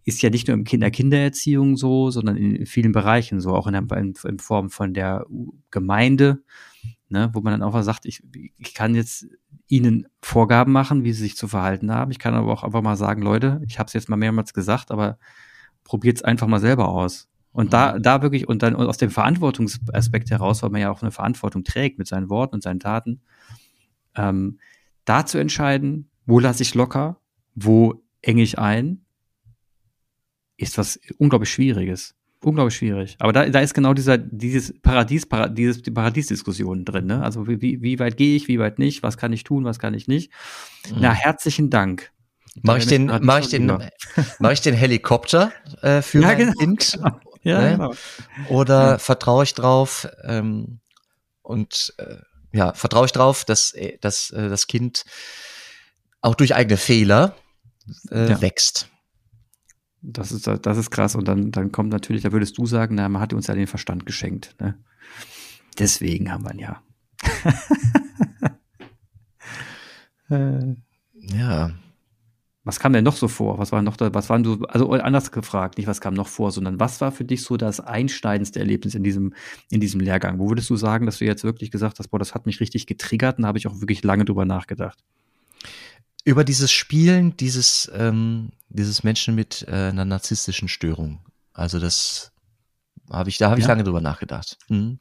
ist 0.06 0.22
ja 0.22 0.30
nicht 0.30 0.48
nur 0.48 0.56
im 0.56 0.64
Kinder 0.64 0.92
Kindererziehung 0.92 1.78
so, 1.78 2.12
sondern 2.12 2.38
in 2.38 2.68
vielen 2.68 2.92
Bereichen 2.92 3.42
so, 3.42 3.56
auch 3.56 3.66
in, 3.66 3.74
der, 3.74 3.98
in, 3.98 4.14
in 4.24 4.38
Form 4.38 4.70
von 4.70 4.94
der 4.94 5.26
Gemeinde, 5.72 6.44
ne, 7.10 7.32
wo 7.34 7.42
man 7.42 7.60
dann 7.60 7.64
auch 7.64 7.82
sagt, 7.82 8.06
ich, 8.06 8.22
ich 8.58 8.76
kann 8.76 8.94
jetzt 8.94 9.28
ihnen 9.68 10.08
Vorgaben 10.22 10.72
machen, 10.72 11.04
wie 11.04 11.14
sie 11.14 11.24
sich 11.24 11.38
zu 11.38 11.48
verhalten 11.48 11.92
haben. 11.92 12.12
Ich 12.12 12.20
kann 12.20 12.36
aber 12.36 12.52
auch 12.52 12.64
einfach 12.64 12.82
mal 12.82 12.98
sagen, 12.98 13.22
Leute, 13.22 13.62
ich 13.68 13.80
habe 13.80 13.88
es 13.88 13.94
jetzt 13.94 14.10
mal 14.10 14.16
mehrmals 14.16 14.54
gesagt, 14.54 14.92
aber 14.92 15.18
probiert 15.84 16.18
es 16.18 16.24
einfach 16.24 16.48
mal 16.48 16.60
selber 16.60 16.90
aus. 16.90 17.28
Und 17.52 17.74
da, 17.74 17.96
mhm. 17.96 18.04
da 18.04 18.22
wirklich, 18.22 18.48
und 18.48 18.62
dann 18.64 18.76
aus 18.76 18.98
dem 18.98 19.10
Verantwortungsaspekt 19.10 20.30
heraus, 20.30 20.62
weil 20.62 20.70
man 20.70 20.82
ja 20.82 20.92
auch 20.92 21.02
eine 21.02 21.12
Verantwortung 21.12 21.64
trägt 21.64 21.98
mit 21.98 22.08
seinen 22.08 22.30
Worten 22.30 22.56
und 22.56 22.64
seinen 22.64 22.80
Taten, 22.80 23.22
ähm, 24.16 24.60
da 25.06 25.26
zu 25.26 25.38
entscheiden, 25.38 26.10
wo 26.26 26.40
lasse 26.40 26.64
ich 26.64 26.76
locker, 26.76 27.20
wo 27.56 28.04
enge 28.22 28.44
ich 28.44 28.60
ein 28.60 29.06
ist 30.58 30.78
was 30.78 31.00
unglaublich 31.18 31.52
Schwieriges. 31.52 32.16
Unglaublich 32.46 32.76
schwierig. 32.76 33.16
Aber 33.18 33.34
da, 33.34 33.50
da 33.50 33.60
ist 33.60 33.74
genau 33.74 33.96
dieser, 33.96 34.20
dieses 34.20 34.80
Paradies, 34.80 35.26
Paradies, 35.26 35.82
die 35.82 35.90
Paradiesdiskussion 35.90 36.86
drin, 36.86 37.08
ne? 37.08 37.24
Also 37.24 37.48
wie, 37.48 37.82
wie 37.82 37.98
weit 37.98 38.18
gehe 38.18 38.36
ich, 38.36 38.48
wie 38.48 38.60
weit 38.60 38.78
nicht, 38.78 39.02
was 39.02 39.18
kann 39.18 39.34
ich 39.34 39.44
tun, 39.44 39.66
was 39.66 39.80
kann 39.80 39.96
ich 39.96 40.08
nicht. 40.08 40.32
Mhm. 40.92 40.98
Na, 41.00 41.12
herzlichen 41.12 41.72
Dank. 41.72 42.12
Mach 42.62 42.78
ich 42.78 42.86
den, 42.86 43.08
mach 43.22 43.40
ich 43.40 43.48
den, 43.48 43.66
mach 44.40 44.52
ich 44.52 44.62
den 44.62 44.76
Helikopter 44.76 45.54
äh, 45.82 46.04
für 46.04 46.20
ja, 46.22 46.28
mein 46.28 46.38
genau. 46.38 46.52
Kind 46.52 47.00
ja, 47.42 47.62
ne? 47.62 47.72
genau. 47.72 47.94
Oder 48.50 48.92
ja. 48.92 48.98
vertraue 49.00 49.44
ich 49.44 49.56
drauf 49.56 50.08
ähm, 50.24 50.82
und 51.42 51.96
äh, 51.98 52.18
ja, 52.52 52.74
vertraue 52.74 53.08
ich 53.08 53.12
drauf, 53.12 53.44
dass, 53.44 53.72
äh, 53.72 53.98
dass 54.02 54.30
äh, 54.30 54.50
das 54.50 54.68
Kind 54.68 55.06
auch 56.22 56.36
durch 56.36 56.54
eigene 56.54 56.78
Fehler 56.78 57.36
äh, 58.12 58.30
ja. 58.30 58.40
wächst. 58.40 58.88
Das 60.08 60.32
ist, 60.32 60.48
das 60.48 60.78
ist 60.78 60.92
krass. 60.92 61.16
Und 61.16 61.28
dann, 61.28 61.52
dann 61.52 61.72
kommt 61.72 61.90
natürlich, 61.90 62.24
da 62.24 62.32
würdest 62.32 62.58
du 62.58 62.66
sagen, 62.66 62.96
na, 62.96 63.10
man 63.10 63.22
hat 63.22 63.34
uns 63.34 63.48
ja 63.48 63.56
den 63.56 63.68
Verstand 63.68 64.06
geschenkt. 64.06 64.56
Ne? 64.60 64.78
Deswegen 65.80 66.32
haben 66.32 66.44
wir 66.44 66.54
ihn 66.54 66.60
ja. 66.60 66.82
äh, 70.30 70.76
ja. 71.14 71.72
Was 72.64 72.80
kam 72.80 72.94
denn 72.94 73.04
noch 73.04 73.16
so 73.16 73.28
vor? 73.28 73.60
Was 73.60 73.72
war 73.72 73.84
noch 73.84 73.96
da, 73.96 74.12
was 74.14 74.30
waren 74.30 74.42
du, 74.42 74.64
also 74.66 74.90
anders 74.92 75.32
gefragt, 75.32 75.78
nicht 75.78 75.88
was 75.88 76.02
kam 76.02 76.16
noch 76.16 76.28
vor, 76.28 76.52
sondern 76.52 76.80
was 76.80 77.00
war 77.00 77.12
für 77.12 77.24
dich 77.24 77.44
so 77.44 77.58
das 77.58 77.80
einschneidendste 77.80 78.60
Erlebnis 78.60 78.96
in 78.96 79.04
diesem, 79.04 79.34
in 79.70 79.82
diesem 79.82 80.00
Lehrgang? 80.00 80.40
Wo 80.40 80.50
würdest 80.50 80.70
du 80.72 80.76
sagen, 80.76 81.06
dass 81.06 81.20
du 81.20 81.26
jetzt 81.26 81.44
wirklich 81.44 81.70
gesagt 81.70 82.00
hast, 82.00 82.08
boah, 82.08 82.18
das 82.18 82.34
hat 82.34 82.48
mich 82.48 82.60
richtig 82.60 82.88
getriggert 82.88 83.38
und 83.38 83.44
da 83.44 83.50
habe 83.50 83.60
ich 83.60 83.68
auch 83.68 83.82
wirklich 83.82 84.04
lange 84.04 84.26
drüber 84.26 84.46
nachgedacht? 84.46 85.04
Über 86.26 86.44
dieses 86.44 86.72
Spielen 86.72 87.38
dieses, 87.38 87.90
ähm, 87.94 88.52
dieses 88.68 89.04
Menschen 89.04 89.36
mit 89.36 89.66
äh, 89.68 89.72
einer 89.72 90.06
narzisstischen 90.06 90.68
Störung. 90.68 91.24
Also 91.54 91.80
das 91.80 92.34
habe 93.10 93.30
ich, 93.30 93.38
da 93.38 93.50
habe 93.50 93.60
ich 93.60 93.66
ja. 93.66 93.70
lange 93.70 93.84
drüber 93.86 94.02
nachgedacht. 94.02 94.58
Mhm. 94.68 95.00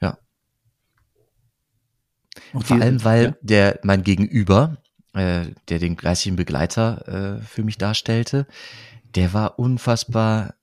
Ja. 0.00 0.18
Und 2.52 2.66
Vor 2.66 2.80
allem, 2.80 3.04
weil 3.04 3.24
ja. 3.24 3.34
der 3.42 3.80
mein 3.82 4.02
Gegenüber 4.02 4.78
äh, 5.12 5.46
der 5.68 5.78
den 5.78 5.96
geistigen 5.96 6.36
Begleiter 6.36 7.38
äh, 7.40 7.42
für 7.42 7.64
mich 7.64 7.78
darstellte, 7.78 8.46
der 9.14 9.32
war 9.32 9.58
unfassbar 9.58 10.54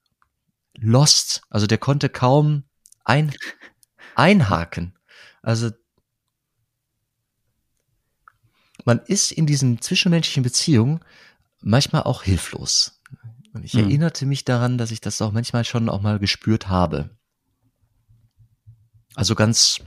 lost. 0.75 1.41
Also 1.49 1.67
der 1.67 1.77
konnte 1.77 2.09
kaum 2.09 2.63
ein, 3.03 3.33
einhaken. 4.15 4.97
Also 5.41 5.71
man 8.87 8.99
ist 9.05 9.31
in 9.31 9.45
diesen 9.45 9.81
zwischenmenschlichen 9.81 10.43
Beziehungen 10.43 11.01
manchmal 11.61 12.03
auch 12.03 12.23
hilflos. 12.23 13.01
Und 13.53 13.63
ich 13.63 13.73
mhm. 13.73 13.81
erinnerte 13.81 14.25
mich 14.25 14.45
daran, 14.45 14.77
dass 14.77 14.91
ich 14.91 15.01
das 15.01 15.21
auch 15.21 15.33
manchmal 15.33 15.65
schon 15.65 15.89
auch 15.89 16.01
mal 16.01 16.19
gespürt 16.19 16.69
habe. 16.69 17.09
Also 19.13 19.35
ganz 19.35 19.81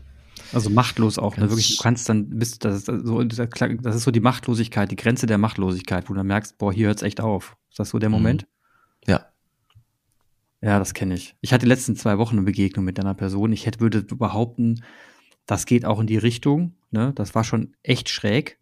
also 0.53 0.69
machtlos 0.69 1.19
auch, 1.19 1.37
ne? 1.37 1.49
Wirklich, 1.49 1.77
du 1.77 1.83
kannst 1.83 2.09
dann, 2.09 2.29
bist 2.39 2.65
das, 2.65 2.85
das, 2.85 3.03
so, 3.03 3.23
das 3.23 3.97
ist 3.97 4.03
so 4.03 4.11
die 4.11 4.21
Machtlosigkeit, 4.21 4.91
die 4.91 4.97
Grenze 4.97 5.27
der 5.27 5.39
Machtlosigkeit, 5.39 6.09
wo 6.09 6.13
du 6.13 6.19
dann 6.19 6.27
merkst, 6.27 6.59
boah, 6.59 6.73
hier 6.73 6.89
hört's 6.89 7.03
echt 7.03 7.21
auf. 7.21 7.57
Ist 7.71 7.79
das 7.79 7.91
so 7.91 7.99
der 7.99 8.09
mhm. 8.09 8.17
Moment? 8.17 8.47
Ja. 9.07 9.27
Ja, 10.61 10.79
das 10.79 10.93
kenne 10.93 11.15
ich. 11.15 11.37
Ich 11.41 11.53
hatte 11.53 11.65
die 11.65 11.71
letzten 11.71 11.97
zwei 11.97 12.19
Wochen 12.19 12.37
eine 12.37 12.45
Begegnung 12.45 12.85
mit 12.85 13.01
einer 13.01 13.15
Person. 13.15 13.53
Ich 13.53 13.65
hätte, 13.65 13.81
würde 13.81 14.03
behaupten, 14.03 14.83
das 15.47 15.65
geht 15.65 15.87
auch 15.87 16.01
in 16.01 16.07
die 16.07 16.19
Richtung. 16.19 16.75
Ne? 16.91 17.13
Das 17.15 17.35
war 17.35 17.45
schon 17.45 17.75
echt 17.83 18.11
schräg. 18.11 18.60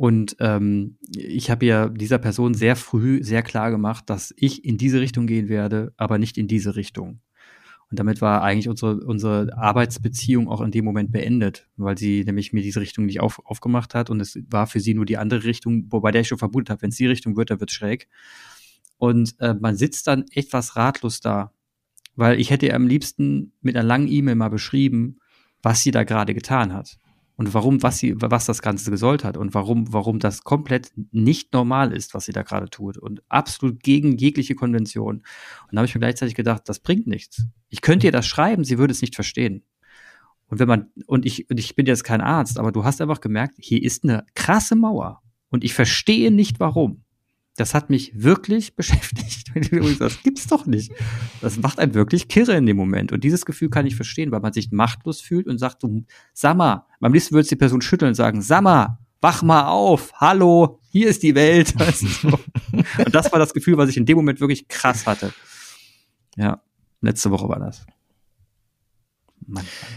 Und 0.00 0.34
ähm, 0.40 0.96
ich 1.14 1.50
habe 1.50 1.66
ja 1.66 1.90
dieser 1.90 2.16
Person 2.16 2.54
sehr 2.54 2.74
früh 2.74 3.22
sehr 3.22 3.42
klar 3.42 3.70
gemacht, 3.70 4.08
dass 4.08 4.32
ich 4.34 4.64
in 4.64 4.78
diese 4.78 4.98
Richtung 4.98 5.26
gehen 5.26 5.50
werde, 5.50 5.92
aber 5.98 6.16
nicht 6.16 6.38
in 6.38 6.48
diese 6.48 6.74
Richtung. 6.74 7.20
Und 7.90 7.98
damit 7.98 8.22
war 8.22 8.40
eigentlich 8.40 8.70
unsere, 8.70 9.04
unsere 9.04 9.54
Arbeitsbeziehung 9.58 10.48
auch 10.48 10.62
in 10.62 10.70
dem 10.70 10.86
Moment 10.86 11.12
beendet, 11.12 11.68
weil 11.76 11.98
sie 11.98 12.24
nämlich 12.24 12.54
mir 12.54 12.62
diese 12.62 12.80
Richtung 12.80 13.04
nicht 13.04 13.20
auf, 13.20 13.44
aufgemacht 13.44 13.94
hat 13.94 14.08
und 14.08 14.20
es 14.20 14.38
war 14.48 14.66
für 14.66 14.80
sie 14.80 14.94
nur 14.94 15.04
die 15.04 15.18
andere 15.18 15.44
Richtung, 15.44 15.84
wobei 15.90 16.12
der 16.12 16.22
ich 16.22 16.28
schon 16.28 16.38
vermutet 16.38 16.70
habe, 16.70 16.80
wenn 16.80 16.88
es 16.88 16.96
die 16.96 17.06
Richtung 17.06 17.36
wird, 17.36 17.50
dann 17.50 17.60
wird 17.60 17.70
schräg. 17.70 18.08
Und 18.96 19.38
äh, 19.38 19.52
man 19.52 19.76
sitzt 19.76 20.06
dann 20.06 20.24
etwas 20.32 20.76
ratlos 20.76 21.20
da, 21.20 21.52
weil 22.16 22.40
ich 22.40 22.48
hätte 22.48 22.64
ihr 22.64 22.74
am 22.74 22.86
liebsten 22.86 23.52
mit 23.60 23.76
einer 23.76 23.86
langen 23.86 24.08
E-Mail 24.08 24.36
mal 24.36 24.48
beschrieben, 24.48 25.18
was 25.62 25.82
sie 25.82 25.90
da 25.90 26.04
gerade 26.04 26.32
getan 26.32 26.72
hat 26.72 26.96
und 27.40 27.54
warum, 27.54 27.82
was 27.82 27.96
sie, 27.96 28.20
was 28.20 28.44
das 28.44 28.60
Ganze 28.60 28.90
gesollt 28.90 29.24
hat 29.24 29.38
und 29.38 29.54
warum, 29.54 29.94
warum 29.94 30.18
das 30.18 30.44
komplett 30.44 30.92
nicht 31.10 31.54
normal 31.54 31.90
ist, 31.90 32.12
was 32.12 32.26
sie 32.26 32.32
da 32.32 32.42
gerade 32.42 32.68
tut 32.68 32.98
und 32.98 33.22
absolut 33.30 33.82
gegen 33.82 34.18
jegliche 34.18 34.54
Konvention. 34.54 35.16
Und 35.16 35.24
da 35.72 35.78
habe 35.78 35.86
ich 35.86 35.94
mir 35.94 36.00
gleichzeitig 36.00 36.34
gedacht, 36.34 36.64
das 36.66 36.80
bringt 36.80 37.06
nichts. 37.06 37.46
Ich 37.70 37.80
könnte 37.80 38.06
ihr 38.06 38.12
das 38.12 38.26
schreiben, 38.26 38.62
sie 38.62 38.76
würde 38.76 38.92
es 38.92 39.00
nicht 39.00 39.14
verstehen. 39.14 39.64
Und 40.48 40.58
wenn 40.58 40.68
man, 40.68 40.90
und 41.06 41.24
ich, 41.24 41.48
und 41.48 41.58
ich 41.58 41.74
bin 41.74 41.86
jetzt 41.86 42.04
kein 42.04 42.20
Arzt, 42.20 42.58
aber 42.58 42.72
du 42.72 42.84
hast 42.84 43.00
einfach 43.00 43.22
gemerkt, 43.22 43.54
hier 43.58 43.82
ist 43.82 44.04
eine 44.04 44.26
krasse 44.34 44.76
Mauer 44.76 45.22
und 45.48 45.64
ich 45.64 45.72
verstehe 45.72 46.30
nicht 46.30 46.60
warum. 46.60 47.04
Das 47.60 47.74
hat 47.74 47.90
mich 47.90 48.10
wirklich 48.14 48.74
beschäftigt. 48.74 49.52
Das 49.98 50.22
gibt's 50.22 50.46
doch 50.46 50.64
nicht. 50.64 50.92
Das 51.42 51.58
macht 51.58 51.78
einen 51.78 51.92
wirklich 51.92 52.26
kirre 52.28 52.56
in 52.56 52.64
dem 52.64 52.78
Moment. 52.78 53.12
Und 53.12 53.22
dieses 53.22 53.44
Gefühl 53.44 53.68
kann 53.68 53.84
ich 53.84 53.96
verstehen, 53.96 54.30
weil 54.30 54.40
man 54.40 54.54
sich 54.54 54.72
machtlos 54.72 55.20
fühlt 55.20 55.46
und 55.46 55.58
sagt, 55.58 55.82
du, 55.82 56.06
mal, 56.56 56.86
beim 57.00 57.12
nächsten 57.12 57.34
würde 57.34 57.46
die 57.46 57.56
Person 57.56 57.82
schütteln 57.82 58.08
und 58.08 58.14
sagen, 58.14 58.40
sag 58.40 58.62
mal, 58.62 58.98
wach 59.20 59.42
mal 59.42 59.66
auf, 59.66 60.10
hallo, 60.14 60.80
hier 60.88 61.08
ist 61.08 61.22
die 61.22 61.34
Welt. 61.34 61.74
und 62.24 63.14
das 63.14 63.30
war 63.30 63.38
das 63.38 63.52
Gefühl, 63.52 63.76
was 63.76 63.90
ich 63.90 63.98
in 63.98 64.06
dem 64.06 64.16
Moment 64.16 64.40
wirklich 64.40 64.66
krass 64.66 65.06
hatte. 65.06 65.30
Ja, 66.36 66.62
letzte 67.02 67.30
Woche 67.30 67.46
war 67.46 67.58
das. 67.58 67.84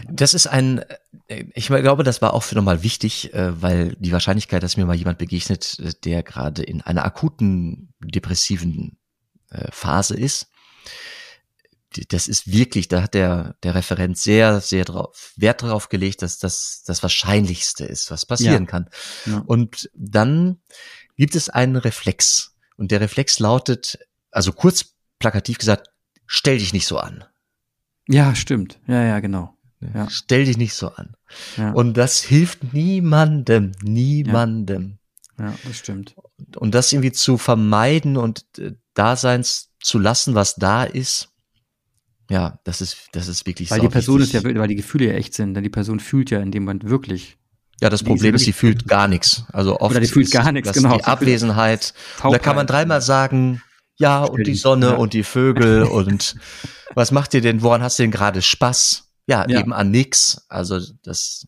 Das 0.08 0.34
ist 0.34 0.46
ein, 0.46 0.84
äh, 1.28 1.44
ich 1.54 1.66
glaube, 1.66 2.02
das 2.02 2.22
war 2.22 2.34
auch 2.34 2.42
für 2.42 2.54
nochmal 2.54 2.82
wichtig, 2.82 3.32
äh, 3.34 3.60
weil 3.60 3.96
die 3.98 4.12
Wahrscheinlichkeit, 4.12 4.62
dass 4.62 4.76
mir 4.76 4.86
mal 4.86 4.96
jemand 4.96 5.18
begegnet, 5.18 5.78
äh, 5.78 5.92
der 6.04 6.22
gerade 6.22 6.62
in 6.62 6.82
einer 6.82 7.04
akuten 7.04 7.92
depressiven 8.00 8.98
Phase 9.70 10.16
ist, 10.16 10.48
das 12.08 12.26
ist 12.26 12.50
wirklich, 12.50 12.88
da 12.88 13.02
hat 13.02 13.14
der, 13.14 13.54
der 13.62 13.74
Referent 13.74 14.18
sehr, 14.18 14.60
sehr 14.60 14.84
drauf, 14.84 15.32
Wert 15.36 15.62
darauf 15.62 15.88
gelegt, 15.88 16.22
dass 16.22 16.38
das 16.38 16.82
das 16.84 17.02
Wahrscheinlichste 17.02 17.84
ist, 17.84 18.10
was 18.10 18.26
passieren 18.26 18.64
ja. 18.64 18.70
kann. 18.70 18.90
Ja. 19.26 19.44
Und 19.46 19.90
dann 19.94 20.60
gibt 21.16 21.36
es 21.36 21.48
einen 21.48 21.76
Reflex. 21.76 22.56
Und 22.76 22.90
der 22.90 23.00
Reflex 23.00 23.38
lautet, 23.38 23.98
also 24.30 24.52
kurz 24.52 24.96
plakativ 25.20 25.58
gesagt, 25.58 25.90
stell 26.26 26.58
dich 26.58 26.72
nicht 26.72 26.86
so 26.86 26.98
an. 26.98 27.24
Ja, 28.08 28.34
stimmt. 28.34 28.78
Ja, 28.86 29.02
ja, 29.02 29.20
genau. 29.20 29.56
Ja. 29.94 30.08
Stell 30.08 30.44
dich 30.44 30.56
nicht 30.56 30.74
so 30.74 30.88
an. 30.88 31.14
Ja. 31.56 31.72
Und 31.72 31.96
das 31.96 32.20
hilft 32.22 32.72
niemandem, 32.72 33.72
niemandem. 33.82 34.98
Ja, 35.38 35.46
ja 35.46 35.54
das 35.64 35.78
stimmt. 35.78 36.14
Und 36.56 36.74
das 36.74 36.92
irgendwie 36.92 37.12
zu 37.12 37.36
vermeiden 37.36 38.16
und 38.16 38.44
äh, 38.58 38.72
Daseins 38.94 39.70
zu 39.80 39.98
lassen, 39.98 40.34
was 40.34 40.54
da 40.54 40.84
ist, 40.84 41.34
ja, 42.30 42.58
das 42.64 42.80
ist, 42.80 42.96
das 43.12 43.28
ist 43.28 43.46
wirklich 43.46 43.70
Weil 43.70 43.80
die 43.80 43.88
Person 43.88 44.20
ist 44.20 44.32
ja, 44.32 44.42
weil 44.42 44.68
die 44.68 44.76
Gefühle 44.76 45.06
ja 45.06 45.12
echt 45.12 45.34
sind, 45.34 45.54
denn 45.54 45.62
die 45.62 45.70
Person 45.70 46.00
fühlt 46.00 46.30
ja 46.30 46.40
in 46.40 46.50
dem 46.50 46.64
Moment 46.64 46.88
wirklich. 46.88 47.36
Ja, 47.80 47.90
das 47.90 48.02
Problem 48.02 48.34
ist, 48.34 48.44
sie 48.44 48.52
fühlt 48.52 48.86
gar 48.86 49.08
nichts. 49.08 49.44
Also 49.52 49.78
oft 49.80 49.90
Oder 49.90 50.00
die 50.00 50.06
fühlt 50.06 50.30
gar 50.30 50.52
nichts, 50.52 50.72
genau. 50.72 50.96
Die 50.96 51.04
Abwesenheit. 51.04 51.92
Da 52.22 52.38
kann 52.38 52.56
man 52.56 52.66
dreimal 52.66 53.02
sagen, 53.02 53.60
ja, 53.96 54.24
und 54.24 54.46
die 54.46 54.54
Sonne 54.54 54.86
ja. 54.86 54.94
und 54.94 55.12
die 55.12 55.22
Vögel 55.22 55.82
und 55.84 56.36
was 56.94 57.10
macht 57.10 57.34
ihr 57.34 57.40
denn, 57.40 57.62
woran 57.62 57.82
hast 57.82 57.98
du 57.98 58.02
denn 58.02 58.10
gerade 58.10 58.42
Spaß? 58.42 59.10
Ja, 59.26 59.48
ja, 59.48 59.60
eben 59.60 59.72
an 59.72 59.90
nix. 59.90 60.44
Also 60.48 60.80
das. 61.02 61.46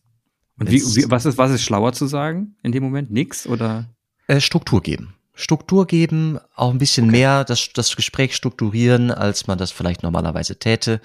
Und 0.59 0.71
wie, 0.71 0.81
wie, 0.81 1.09
was 1.09 1.25
ist, 1.25 1.37
was 1.37 1.51
ist 1.51 1.61
schlauer 1.61 1.93
zu 1.93 2.07
sagen 2.07 2.55
in 2.63 2.71
dem 2.71 2.83
Moment? 2.83 3.11
Nix 3.11 3.45
oder? 3.45 3.89
Äh, 4.27 4.41
Struktur 4.41 4.81
geben. 4.81 5.13
Struktur 5.35 5.85
geben, 5.85 6.39
auch 6.55 6.71
ein 6.71 6.79
bisschen 6.79 7.05
okay. 7.05 7.11
mehr 7.11 7.43
das, 7.43 7.69
das 7.71 7.95
Gespräch 7.95 8.35
strukturieren, 8.35 9.11
als 9.11 9.45
man 9.45 9.59
das 9.59 9.71
vielleicht 9.71 10.01
normalerweise 10.01 10.57
täte 10.57 10.99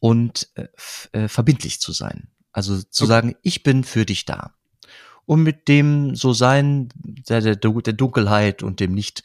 und 0.00 0.48
äh, 0.54 0.68
äh, 1.10 1.28
verbindlich 1.28 1.80
zu 1.80 1.92
sein. 1.92 2.28
Also 2.52 2.80
zu 2.80 3.04
okay. 3.04 3.08
sagen, 3.08 3.34
ich 3.42 3.64
bin 3.64 3.82
für 3.82 4.06
dich 4.06 4.24
da. 4.24 4.54
Und 5.26 5.42
mit 5.42 5.66
dem 5.66 6.14
so 6.14 6.32
sein, 6.32 6.90
der, 6.94 7.40
der, 7.40 7.56
der 7.56 7.92
Dunkelheit 7.92 8.62
und 8.62 8.78
dem 8.78 8.92
nicht 8.92 9.24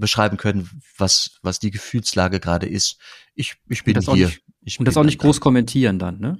beschreiben 0.00 0.36
können, 0.36 0.68
was, 0.98 1.38
was 1.42 1.58
die 1.58 1.70
Gefühlslage 1.70 2.40
gerade 2.40 2.66
ist. 2.66 2.98
Ich, 3.34 3.56
ich 3.68 3.84
bin 3.84 4.00
hier. 4.00 4.26
Nicht, 4.26 4.42
ich 4.62 4.78
und 4.78 4.86
das 4.86 4.96
auch 4.96 5.04
nicht 5.04 5.18
groß 5.18 5.40
kommentieren 5.40 5.98
dann, 5.98 6.18
ne? 6.18 6.38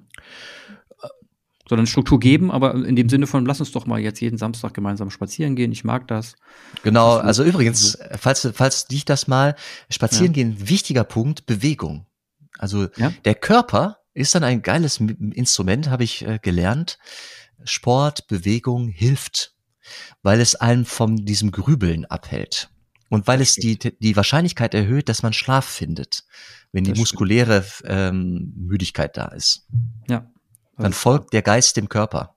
Sondern 1.68 1.86
Struktur 1.86 2.18
geben, 2.18 2.50
aber 2.50 2.74
in 2.74 2.96
dem 2.96 3.08
Sinne 3.08 3.28
von, 3.28 3.46
lass 3.46 3.60
uns 3.60 3.70
doch 3.70 3.86
mal 3.86 4.00
jetzt 4.00 4.20
jeden 4.20 4.38
Samstag 4.38 4.74
gemeinsam 4.74 5.08
spazieren 5.10 5.54
gehen. 5.54 5.70
Ich 5.70 5.84
mag 5.84 6.08
das. 6.08 6.34
Genau, 6.82 7.18
das 7.18 7.26
also 7.26 7.44
übrigens, 7.44 7.96
falls, 8.18 8.48
falls 8.54 8.86
dich 8.86 9.04
das 9.04 9.28
mal, 9.28 9.54
spazieren 9.88 10.32
ja. 10.32 10.42
gehen, 10.42 10.68
wichtiger 10.68 11.04
Punkt, 11.04 11.46
Bewegung. 11.46 12.06
Also 12.58 12.88
ja? 12.96 13.12
der 13.24 13.36
Körper 13.36 13.98
ist 14.14 14.34
dann 14.34 14.42
ein 14.42 14.62
geiles 14.62 14.98
Instrument, 14.98 15.88
habe 15.88 16.02
ich 16.02 16.26
äh, 16.26 16.40
gelernt. 16.42 16.98
Sport, 17.64 18.26
Bewegung 18.26 18.88
hilft, 18.88 19.54
weil 20.22 20.40
es 20.40 20.56
einen 20.56 20.84
von 20.84 21.24
diesem 21.24 21.52
Grübeln 21.52 22.04
abhält. 22.04 22.70
Und 23.10 23.26
weil 23.26 23.40
es 23.40 23.56
die, 23.56 23.76
die 23.78 24.16
Wahrscheinlichkeit 24.16 24.72
erhöht, 24.72 25.08
dass 25.08 25.22
man 25.22 25.32
Schlaf 25.32 25.66
findet, 25.66 26.24
wenn 26.72 26.84
die 26.84 26.94
muskuläre 26.94 27.64
ähm, 27.84 28.54
Müdigkeit 28.56 29.16
da 29.16 29.26
ist. 29.26 29.66
Ja. 30.08 30.30
Dann 30.76 30.92
folgt 30.92 31.32
der 31.32 31.42
Geist 31.42 31.76
dem 31.76 31.88
Körper. 31.88 32.36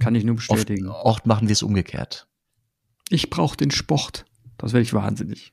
Kann 0.00 0.14
ich 0.14 0.24
nur 0.24 0.36
bestätigen. 0.36 0.88
Oft, 0.88 1.04
oft 1.04 1.26
machen 1.26 1.46
wir 1.46 1.52
es 1.52 1.62
umgekehrt. 1.62 2.26
Ich 3.10 3.28
brauche 3.28 3.56
den 3.56 3.70
Sport. 3.70 4.24
Das 4.56 4.72
werde 4.72 4.82
ich 4.82 4.94
wahnsinnig. 4.94 5.52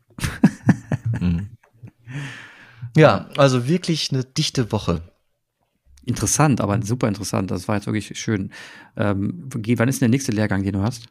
mhm. 1.19 1.51
Ja, 2.95 3.29
also 3.37 3.67
wirklich 3.67 4.11
eine 4.11 4.23
dichte 4.23 4.71
Woche. 4.71 5.03
Interessant, 6.03 6.61
aber 6.61 6.81
super 6.81 7.07
interessant. 7.07 7.51
Das 7.51 7.67
war 7.67 7.75
jetzt 7.75 7.85
wirklich 7.85 8.17
schön. 8.19 8.51
Ähm, 8.95 9.47
wann 9.53 9.87
ist 9.87 10.01
denn 10.01 10.09
der 10.09 10.15
nächste 10.15 10.31
Lehrgang, 10.31 10.63
den 10.63 10.73
du 10.73 10.81
hast? 10.81 11.07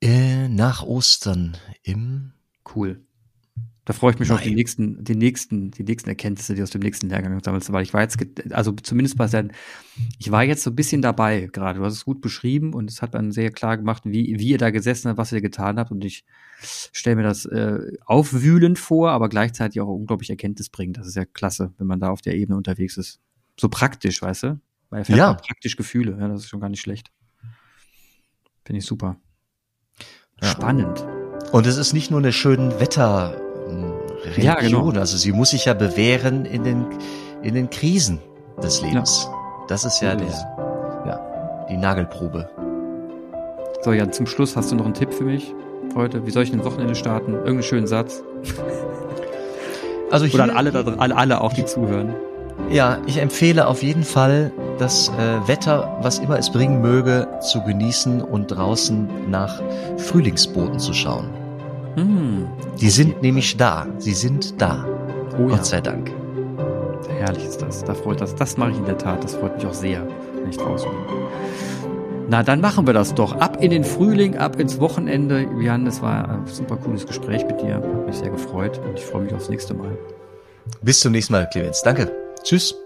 Äh, 0.00 0.48
nach 0.48 0.82
Ostern 0.82 1.56
im. 1.82 2.32
Cool. 2.74 3.06
Da 3.86 3.92
freue 3.92 4.12
ich 4.12 4.18
mich 4.18 4.26
schon 4.26 4.36
auf 4.36 4.42
die 4.42 4.54
nächsten, 4.54 5.04
die 5.04 5.14
nächsten, 5.14 5.70
die 5.70 5.84
nächsten 5.84 6.08
Erkenntnisse, 6.08 6.56
die 6.56 6.62
aus 6.62 6.70
dem 6.70 6.80
nächsten 6.80 7.08
Lehrgang 7.08 7.40
sammelst, 7.42 7.72
weil 7.72 7.84
ich 7.84 7.94
war 7.94 8.02
jetzt, 8.02 8.18
also 8.50 8.72
zumindest 8.72 9.16
bei 9.16 9.28
seinen, 9.28 9.52
ich 10.18 10.32
war 10.32 10.42
jetzt 10.42 10.64
so 10.64 10.70
ein 10.70 10.74
bisschen 10.74 11.02
dabei 11.02 11.48
gerade. 11.52 11.78
Du 11.78 11.84
hast 11.84 11.94
es 11.94 12.04
gut 12.04 12.20
beschrieben 12.20 12.74
und 12.74 12.90
es 12.90 13.00
hat 13.00 13.14
dann 13.14 13.30
sehr 13.30 13.52
klar 13.52 13.76
gemacht, 13.76 14.02
wie, 14.04 14.40
wie 14.40 14.48
ihr 14.48 14.58
da 14.58 14.70
gesessen 14.70 15.08
habt, 15.08 15.18
was 15.18 15.30
ihr 15.30 15.40
getan 15.40 15.78
habt 15.78 15.92
und 15.92 16.04
ich 16.04 16.24
stelle 16.58 17.14
mir 17.14 17.22
das 17.22 17.46
äh, 17.46 17.92
aufwühlend 18.04 18.80
vor, 18.80 19.12
aber 19.12 19.28
gleichzeitig 19.28 19.80
auch 19.80 19.86
unglaublich 19.86 20.30
erkenntnisbringend. 20.30 20.98
Das 20.98 21.06
ist 21.06 21.14
ja 21.14 21.24
klasse, 21.24 21.72
wenn 21.78 21.86
man 21.86 22.00
da 22.00 22.10
auf 22.10 22.22
der 22.22 22.34
Ebene 22.34 22.56
unterwegs 22.56 22.96
ist. 22.96 23.20
So 23.56 23.68
praktisch, 23.68 24.20
weißt 24.20 24.42
du? 24.42 24.60
Weil 24.90 25.04
er 25.06 25.16
ja. 25.16 25.34
praktisch 25.34 25.76
Gefühle, 25.76 26.16
ja, 26.18 26.26
das 26.26 26.42
ist 26.42 26.48
schon 26.48 26.60
gar 26.60 26.70
nicht 26.70 26.80
schlecht. 26.80 27.12
Finde 28.64 28.78
ich 28.80 28.84
super. 28.84 29.20
Spannend. 30.42 30.98
Ja. 30.98 31.50
Und 31.52 31.66
es 31.66 31.76
ist 31.76 31.92
nicht 31.92 32.10
nur 32.10 32.20
eine 32.20 32.32
schöne 32.32 32.78
Wetter, 32.80 33.36
Religion. 34.24 34.44
Ja, 34.44 34.54
genau. 34.54 34.90
Also 34.90 35.16
sie 35.16 35.32
muss 35.32 35.50
sich 35.50 35.66
ja 35.66 35.74
bewähren 35.74 36.44
in 36.44 36.64
den, 36.64 36.86
in 37.42 37.54
den 37.54 37.70
Krisen 37.70 38.18
des 38.62 38.82
Lebens. 38.82 39.28
Ja. 39.30 39.36
Das 39.68 39.84
ist 39.84 40.00
ja 40.00 40.14
der, 40.14 40.28
ja, 41.06 41.66
die 41.68 41.76
Nagelprobe. 41.76 42.48
So, 43.82 43.92
Jan, 43.92 44.12
zum 44.12 44.26
Schluss 44.26 44.56
hast 44.56 44.72
du 44.72 44.76
noch 44.76 44.84
einen 44.84 44.94
Tipp 44.94 45.12
für 45.12 45.24
mich 45.24 45.54
heute? 45.94 46.26
Wie 46.26 46.30
soll 46.30 46.42
ich 46.42 46.50
denn 46.50 46.64
Wochenende 46.64 46.94
starten? 46.94 47.32
Irgendeinen 47.32 47.62
schönen 47.62 47.86
Satz? 47.86 48.22
Also 50.10 50.24
hier, 50.26 50.34
Oder 50.34 50.44
an 50.44 50.50
alle, 50.50 50.98
alle, 50.98 51.16
alle 51.16 51.40
auch, 51.40 51.52
die 51.52 51.64
zuhören. 51.64 52.14
Ja, 52.70 52.98
ich 53.06 53.18
empfehle 53.18 53.66
auf 53.66 53.82
jeden 53.82 54.02
Fall, 54.04 54.52
das 54.78 55.08
äh, 55.08 55.48
Wetter, 55.48 55.98
was 56.02 56.18
immer 56.18 56.38
es 56.38 56.50
bringen 56.50 56.80
möge, 56.80 57.28
zu 57.40 57.62
genießen 57.62 58.20
und 58.20 58.48
draußen 58.48 59.08
nach 59.30 59.62
Frühlingsboten 59.98 60.78
zu 60.78 60.92
schauen. 60.92 61.28
Mm, 61.96 62.44
die 62.80 62.90
sind 62.90 63.22
nämlich 63.22 63.56
da. 63.56 63.86
Sie 63.98 64.12
sind 64.12 64.60
da. 64.60 64.84
Oh, 65.38 65.46
Gott 65.46 65.58
ja. 65.58 65.64
sei 65.64 65.80
Dank. 65.80 66.10
Herrlich 67.18 67.44
ist 67.44 67.62
das. 67.62 67.84
Da 67.84 67.94
freut 67.94 68.20
das. 68.20 68.34
Das 68.34 68.56
mache 68.56 68.72
ich 68.72 68.78
in 68.78 68.84
der 68.84 68.98
Tat. 68.98 69.24
Das 69.24 69.34
freut 69.34 69.56
mich 69.56 69.66
auch 69.66 69.74
sehr, 69.74 70.06
wenn 70.34 70.50
ich 70.50 70.56
draußen 70.56 70.90
bin. 70.90 71.16
Na, 72.28 72.42
dann 72.42 72.60
machen 72.60 72.86
wir 72.86 72.94
das 72.94 73.14
doch. 73.14 73.36
Ab 73.36 73.58
in 73.60 73.70
den 73.70 73.84
Frühling, 73.84 74.36
ab 74.36 74.58
ins 74.58 74.80
Wochenende. 74.80 75.46
Jan, 75.60 75.84
das 75.84 76.02
war 76.02 76.28
ein 76.28 76.46
super 76.46 76.76
cooles 76.76 77.06
Gespräch 77.06 77.46
mit 77.46 77.62
dir. 77.62 77.76
Hat 77.76 78.06
mich 78.06 78.16
sehr 78.16 78.30
gefreut 78.30 78.80
und 78.84 78.98
ich 78.98 79.04
freue 79.04 79.22
mich 79.22 79.32
aufs 79.34 79.48
nächste 79.48 79.74
Mal. 79.74 79.96
Bis 80.82 81.00
zum 81.00 81.12
nächsten 81.12 81.32
Mal, 81.32 81.48
Clemens. 81.48 81.82
Danke. 81.82 82.25
Tschüss. 82.46 82.76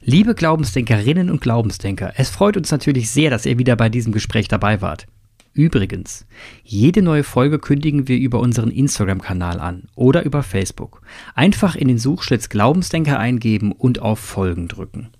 Liebe 0.00 0.34
Glaubensdenkerinnen 0.34 1.30
und 1.30 1.40
Glaubensdenker, 1.40 2.14
es 2.16 2.30
freut 2.30 2.56
uns 2.56 2.72
natürlich 2.72 3.10
sehr, 3.10 3.30
dass 3.30 3.46
ihr 3.46 3.60
wieder 3.60 3.76
bei 3.76 3.88
diesem 3.88 4.12
Gespräch 4.12 4.48
dabei 4.48 4.80
wart. 4.80 5.06
Übrigens, 5.52 6.26
jede 6.64 7.00
neue 7.00 7.22
Folge 7.22 7.60
kündigen 7.60 8.08
wir 8.08 8.18
über 8.18 8.40
unseren 8.40 8.72
Instagram-Kanal 8.72 9.60
an 9.60 9.84
oder 9.94 10.24
über 10.24 10.42
Facebook. 10.42 11.02
Einfach 11.36 11.76
in 11.76 11.86
den 11.86 11.98
Suchschlitz 11.98 12.48
Glaubensdenker 12.48 13.20
eingeben 13.20 13.70
und 13.70 14.00
auf 14.00 14.18
Folgen 14.18 14.66
drücken. 14.66 15.10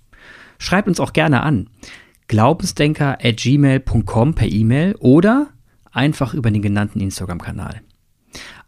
Schreibt 0.57 0.89
uns 0.89 0.99
auch 0.99 1.13
gerne 1.13 1.43
an. 1.43 1.69
Glaubensdenker 2.27 3.19
at 3.23 3.37
gmail.com 3.37 4.35
per 4.35 4.51
E-Mail 4.51 4.95
oder 4.95 5.51
einfach 5.93 6.33
über 6.33 6.51
den 6.51 6.61
genannten 6.61 6.99
Instagram-Kanal. 6.99 7.82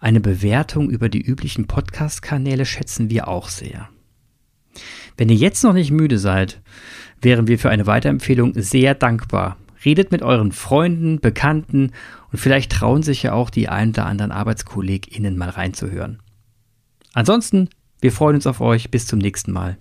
Eine 0.05 0.19
Bewertung 0.19 0.91
über 0.91 1.09
die 1.09 1.23
üblichen 1.23 1.65
Podcast-Kanäle 1.65 2.67
schätzen 2.67 3.09
wir 3.09 3.27
auch 3.27 3.49
sehr. 3.49 3.89
Wenn 5.17 5.29
ihr 5.29 5.35
jetzt 5.35 5.63
noch 5.63 5.73
nicht 5.73 5.89
müde 5.89 6.19
seid, 6.19 6.61
wären 7.23 7.47
wir 7.47 7.57
für 7.57 7.71
eine 7.71 7.87
Weiterempfehlung 7.87 8.53
sehr 8.53 8.93
dankbar 8.93 9.57
Redet 9.83 10.11
mit 10.11 10.21
euren 10.21 10.51
Freunden, 10.51 11.21
Bekannten 11.21 11.91
und 12.31 12.37
vielleicht 12.37 12.71
trauen 12.71 13.01
sich 13.01 13.23
ja 13.23 13.33
auch 13.33 13.49
die 13.49 13.67
ein 13.67 13.89
oder 13.89 14.05
anderen 14.05 14.31
ArbeitskollegInnen 14.31 15.39
mal 15.39 15.49
reinzuhören. 15.49 16.19
Ansonsten, 17.13 17.69
wir 17.99 18.11
freuen 18.11 18.35
uns 18.35 18.45
auf 18.45 18.61
euch. 18.61 18.91
Bis 18.91 19.07
zum 19.07 19.17
nächsten 19.17 19.53
Mal. 19.53 19.75